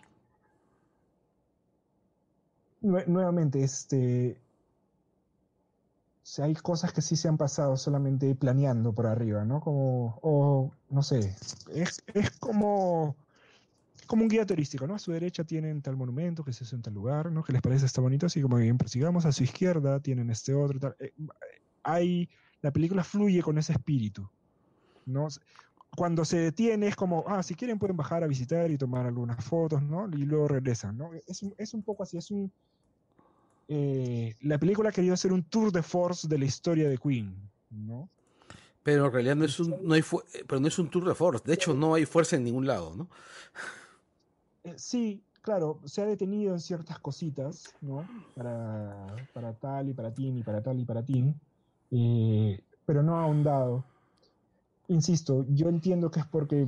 [2.82, 4.40] nue- nuevamente, este,
[6.24, 9.62] o sea, hay cosas que sí se han pasado solamente planeando por arriba, ¿no?
[9.62, 11.36] Como, o, no sé,
[11.74, 13.16] es, es como,
[14.08, 14.96] como un guía turístico, ¿no?
[14.96, 17.44] A su derecha tienen tal monumento que se hace en tal lugar, ¿no?
[17.44, 19.26] Que les parece está bonito, así como bien, prosigamos.
[19.26, 20.96] A su izquierda tienen este otro, tal.
[21.00, 21.14] Eh,
[21.84, 22.30] hay,
[22.62, 24.28] la película fluye con ese espíritu,
[25.06, 25.28] ¿no?
[25.96, 29.44] Cuando se detiene es como, ah, si quieren pueden bajar a visitar y tomar algunas
[29.44, 30.08] fotos, ¿no?
[30.10, 31.12] Y luego regresan, ¿no?
[31.28, 32.52] Es, un- es un poco así, es un...
[33.68, 37.36] eh, la película ha querido hacer un tour de force de la historia de Queen,
[37.70, 38.10] ¿no?
[38.84, 41.14] Pero en realidad no es un, no hay eh, pero no es un tour de
[41.16, 41.44] force.
[41.46, 43.10] De hecho, no hay fuerza en ningún lado, ¿no?
[44.68, 48.06] Eh, sí, claro, se ha detenido en ciertas cositas, ¿no?
[48.34, 51.40] Para, para tal y para tin y para tal y para tin,
[51.92, 53.86] eh, pero no ha ahondado.
[54.90, 56.68] Insisto, yo entiendo que es porque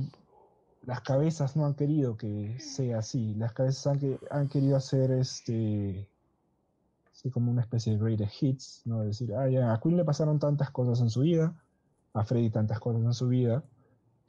[0.82, 3.34] las cabezas no han querido que sea así.
[3.34, 6.08] Las cabezas han, que- han querido hacer este.
[7.12, 9.02] Sí, como una especie de greatest hits, ¿no?
[9.02, 11.54] Decir, ah, ya, a Queen le pasaron tantas cosas en su vida,
[12.14, 13.62] a Freddy tantas cosas en su vida.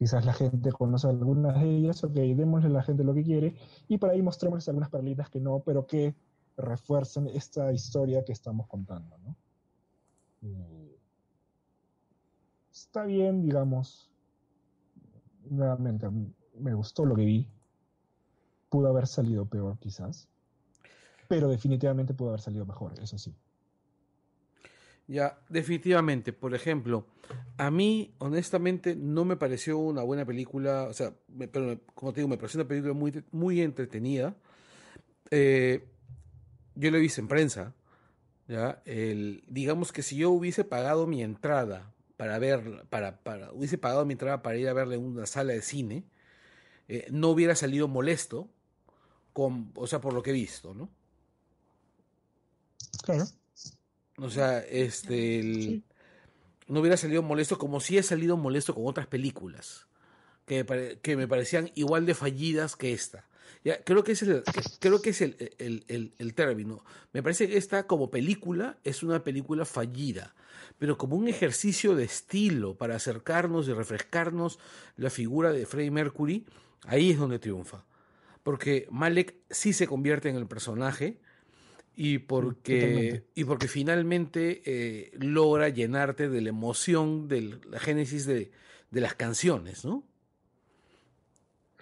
[0.01, 3.53] Quizás la gente conoce algunas de ellas, ok, démosle a la gente lo que quiere,
[3.87, 6.15] y por ahí mostremos algunas perlitas que no, pero que
[6.57, 9.35] refuercen esta historia que estamos contando, ¿no?
[10.41, 10.97] Eh,
[12.71, 14.09] está bien, digamos.
[15.47, 16.09] Nuevamente,
[16.57, 17.47] me gustó lo que vi.
[18.69, 20.27] Pudo haber salido peor, quizás.
[21.27, 23.35] Pero definitivamente pudo haber salido mejor, eso sí.
[25.11, 26.31] Ya, definitivamente.
[26.31, 27.05] Por ejemplo,
[27.57, 30.83] a mí, honestamente, no me pareció una buena película.
[30.83, 34.33] O sea, me- pero como te digo, me pareció una película muy, muy entretenida.
[35.29, 35.85] Eh,
[36.75, 37.73] yo la he visto en prensa.
[38.47, 38.81] ¿ya?
[38.85, 44.05] El, digamos que si yo hubiese pagado mi entrada para ver, para, para, hubiese pagado
[44.05, 46.05] mi entrada para ir a verla en una sala de cine,
[46.87, 48.47] eh, no hubiera salido molesto,
[49.33, 50.89] con, o sea, por lo que he visto, ¿no?
[53.03, 53.25] Claro.
[54.21, 55.83] O sea, este, el-
[56.67, 59.87] no hubiera salido molesto como si he salido molesto con otras películas
[60.45, 63.27] que, pare- que me parecían igual de fallidas que esta.
[63.63, 64.43] Ya, creo que es el,
[64.79, 66.83] creo que es el, el- el- el término.
[67.13, 70.33] Me parece que esta como película es una película fallida,
[70.79, 74.57] pero como un ejercicio de estilo para acercarnos y refrescarnos
[74.97, 76.45] la figura de Freddie Mercury,
[76.85, 77.85] Ahí es donde triunfa.
[78.43, 81.19] Porque Malek sí se convierte en el personaje
[82.03, 88.51] y porque, y porque finalmente eh, logra llenarte de la emoción de la génesis de,
[88.89, 90.03] de las canciones, ¿no?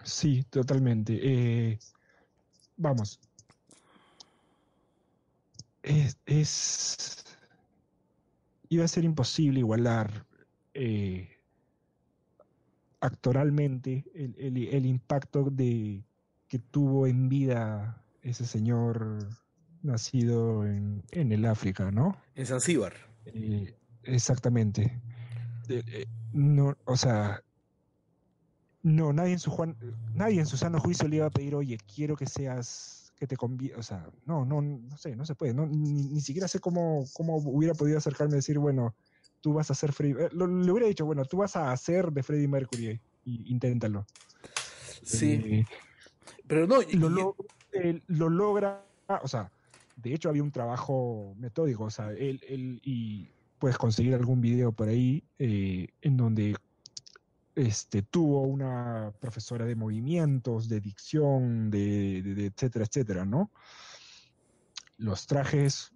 [0.03, 1.17] Sí, totalmente.
[1.23, 1.79] Eh,
[2.75, 3.21] vamos.
[5.83, 7.23] Es,
[8.67, 10.25] Iba a ser imposible igualar
[10.73, 11.29] eh,
[12.99, 16.03] actoralmente el, impacto de,
[16.49, 19.29] que tuvo en vida ese señor
[19.81, 22.17] nacido en, el África, ¿no?
[22.35, 22.93] En Zanzíbar.
[23.25, 24.99] Eh, exactamente.
[26.33, 27.43] no, o sea,
[28.81, 29.75] no, nadie en su Juan,
[30.13, 33.35] nadie en su sano juicio le iba a pedir, oye, quiero que seas, que te
[33.35, 37.05] conviene, o sea, no, no, no sé, no se puede, no, ni, siquiera sé cómo,
[37.13, 38.95] cómo hubiera podido acercarme y decir, bueno,
[39.41, 42.23] tú vas a hacer Freddie, eh, le hubiera dicho, bueno, tú vas a hacer de
[42.23, 44.05] Freddie Mercury, y, inténtalo.
[45.03, 45.33] Sí.
[45.33, 45.65] Eh,
[46.47, 47.35] pero no, lo,
[48.07, 48.85] lo, logra,
[49.21, 49.51] o sea,
[50.01, 53.29] de hecho había un trabajo metódico, o sea, él, él y
[53.59, 56.55] puedes conseguir algún video por ahí eh, en donde
[57.55, 63.51] este, tuvo una profesora de movimientos, de dicción, de, etcétera, etcétera, ¿no?
[64.97, 65.91] Los trajes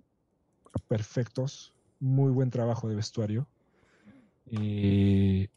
[0.87, 3.47] perfectos, muy buen trabajo de vestuario.
[4.47, 5.47] Eh,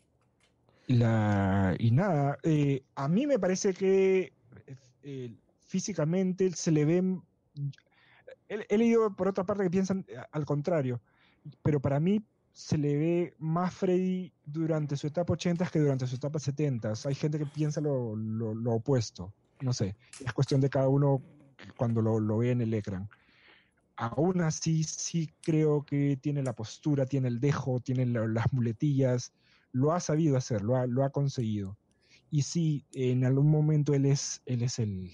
[0.86, 4.32] la, y nada, eh, a mí me parece que
[5.66, 7.22] físicamente se le ven...
[8.49, 11.01] He, leído por otra parte que piensan al contrario,
[11.62, 16.16] pero para mí se le ve más Freddy durante su etapa 80 que durante su
[16.16, 16.94] etapa 70.
[17.05, 18.14] Hay gente que piensa lo,
[18.72, 19.34] opuesto.
[19.61, 21.22] No sé, es cuestión de cada uno
[21.76, 23.09] cuando lo, ve en el ecran.
[23.97, 29.32] Aún así, sí creo que tiene la postura, tiene el dejo, tiene las muletillas,
[29.72, 31.76] lo ha sabido hacer, lo ha, lo ha conseguido.
[32.30, 35.11] Y sí, en algún momento él es, él es el,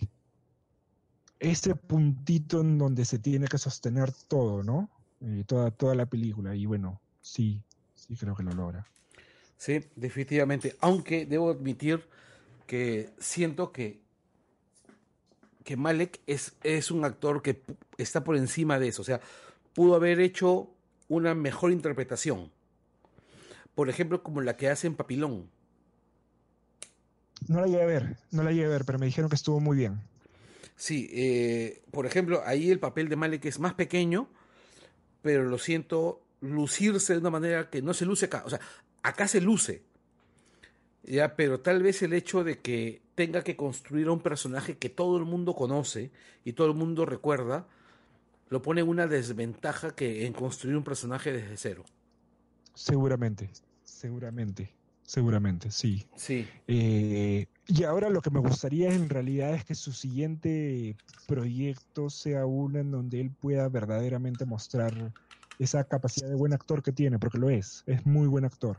[1.43, 4.89] ese puntito en donde se tiene que sostener todo, ¿no?
[5.21, 6.55] Eh, toda, toda la película.
[6.55, 7.61] Y bueno, sí,
[7.95, 8.87] sí creo que lo logra.
[9.57, 10.77] Sí, definitivamente.
[10.81, 12.05] Aunque debo admitir
[12.67, 14.01] que siento que,
[15.65, 17.61] que Malek es, es un actor que
[17.99, 19.03] está por encima de eso.
[19.03, 19.21] O sea,
[19.75, 20.71] pudo haber hecho
[21.09, 22.53] una mejor interpretación.
[23.75, 25.51] Por ejemplo, como la que hace en Papilón.
[27.49, 29.59] No la llegué a ver, no la llegué a ver, pero me dijeron que estuvo
[29.59, 30.01] muy bien.
[30.83, 34.29] Sí, eh, por ejemplo, ahí el papel de Malek es más pequeño,
[35.23, 38.43] pero lo siento lucirse de una manera que no se luce acá.
[38.45, 38.59] O sea,
[39.05, 39.85] acá se luce.
[41.05, 44.89] Ya, pero tal vez el hecho de que tenga que construir a un personaje que
[44.89, 46.11] todo el mundo conoce
[46.45, 47.69] y todo el mundo recuerda,
[48.49, 51.85] lo pone en una desventaja que en construir un personaje desde cero.
[52.75, 53.51] Seguramente,
[53.85, 54.73] seguramente,
[55.05, 56.05] seguramente, sí.
[56.17, 56.45] Sí.
[56.67, 60.97] Eh, y ahora lo que me gustaría en realidad es que su siguiente
[61.27, 65.13] proyecto sea uno en donde él pueda verdaderamente mostrar
[65.59, 68.79] esa capacidad de buen actor que tiene, porque lo es, es muy buen actor.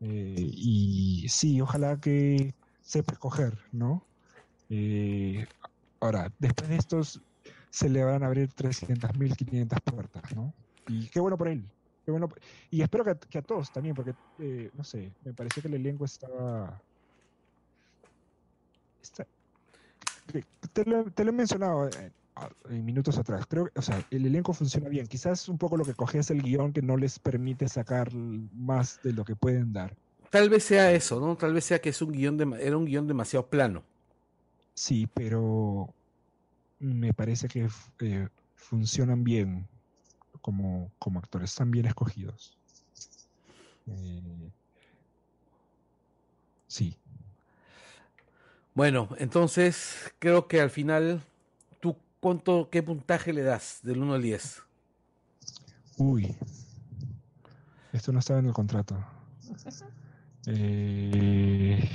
[0.00, 4.04] Eh, y sí, ojalá que sepa escoger, ¿no?
[4.70, 5.46] Eh,
[6.00, 7.20] ahora, después de estos
[7.70, 10.54] se le van a abrir 300.000, 500 puertas, ¿no?
[10.86, 11.64] Y qué bueno por él.
[12.04, 12.28] Qué bueno,
[12.70, 16.04] y espero que, a todos también, porque, eh, no sé, me pareció que el elenco
[16.04, 16.80] estaba...
[20.72, 21.88] te, lo, te, lo, he mencionado
[22.68, 23.46] minutos atrás.
[23.46, 25.06] Creo o sea, el elenco funciona bien.
[25.06, 29.00] Quizás un poco lo que cogía es el guion que no les permite sacar más
[29.02, 29.96] de lo que pueden dar.
[30.30, 31.36] Tal vez sea eso, ¿no?
[31.36, 33.82] Tal vez sea que es un guion de, era un guion demasiado plano.
[34.74, 35.92] Sí, pero
[36.78, 37.68] me parece que
[38.00, 39.66] eh, funcionan bien
[40.40, 42.56] como, como actores, están bien escogidos.
[43.86, 44.50] Eh,
[46.66, 46.96] sí.
[48.78, 51.20] Bueno, entonces creo que al final
[52.20, 54.62] ¿cuánto, ¿qué puntaje le das del 1 al 10?
[55.96, 56.36] Uy,
[57.92, 58.96] esto no estaba en el contrato.
[60.46, 61.90] Eh,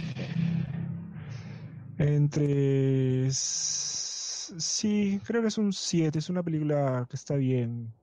[1.98, 3.30] entre...
[3.32, 7.94] Sí, creo que es un 7, es una película que está bien.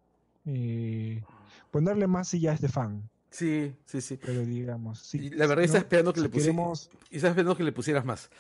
[0.47, 1.23] Eh,
[1.71, 3.11] ponerle más si ya es de fan.
[3.31, 4.19] Sí, sí, sí.
[4.21, 5.31] Pero digamos, sí.
[5.31, 6.91] la verdad, está esperando que le pusiéramos.
[7.11, 8.31] Y está esperando que le pusieras más.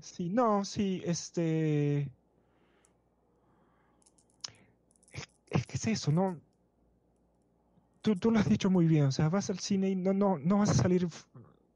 [0.00, 2.10] Sí, no, sí, este.
[5.50, 6.38] Es, que es eso, ¿no?
[8.02, 10.38] Tú, tú, lo has dicho muy bien, o sea, vas al cine y no, no,
[10.38, 11.06] no vas a salir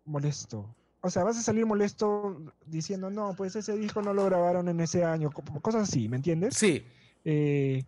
[0.05, 0.75] molesto.
[1.03, 4.81] O sea, vas a salir molesto diciendo, no, pues ese disco no lo grabaron en
[4.81, 6.55] ese año, cosas así, ¿me entiendes?
[6.57, 6.83] Sí.
[7.27, 7.85] Eh,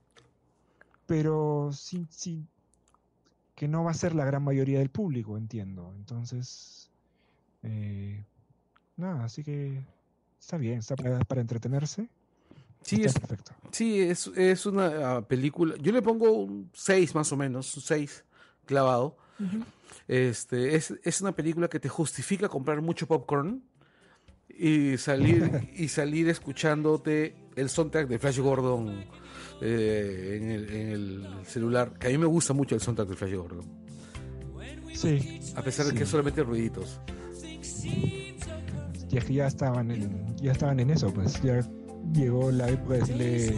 [1.06, 2.44] pero sí, sí,
[3.54, 5.94] que no va a ser la gran mayoría del público, entiendo.
[5.96, 6.90] Entonces,
[7.62, 8.22] eh,
[8.98, 9.82] nada, así que
[10.46, 12.08] está bien, está para, para entretenerse.
[12.80, 13.52] Sí, está es, perfecto.
[13.72, 15.74] sí es, es una ah, película.
[15.80, 18.24] Yo le pongo un 6 más o menos, un 6
[18.64, 19.16] clavado.
[20.06, 23.64] Este, es, es una película que te justifica comprar mucho popcorn
[24.48, 29.04] y salir, y salir escuchándote el soundtrack de Flash Gordon
[29.60, 31.98] eh, en, el, en el celular.
[31.98, 33.64] Que a mí me gusta mucho el soundtrack de Flash Gordon.
[34.94, 37.00] Sí, A pesar de que es solamente ruiditos.
[39.08, 41.60] Ya que ya estaban en, ya estaban en eso, pues ya
[42.12, 43.54] llegó la época de decirle,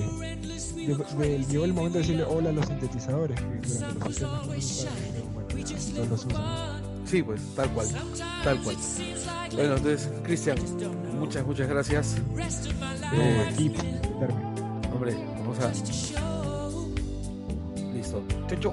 [0.77, 4.27] llegó, de- llegó el momento de decirle hola a los sintetizadores, que durante los 60
[4.47, 6.43] no se usaban, pero bueno, ya todos los usan.
[7.07, 7.87] Sí, pues, tal cual.
[8.45, 8.77] Tal cual.
[9.55, 10.59] Bueno, entonces, Cristian,
[11.19, 12.17] muchas, muchas gracias.
[13.15, 13.73] Eh, aquí
[14.93, 15.73] hombre, vamos a.
[17.95, 18.23] Listo.
[18.49, 18.73] Chau, chau.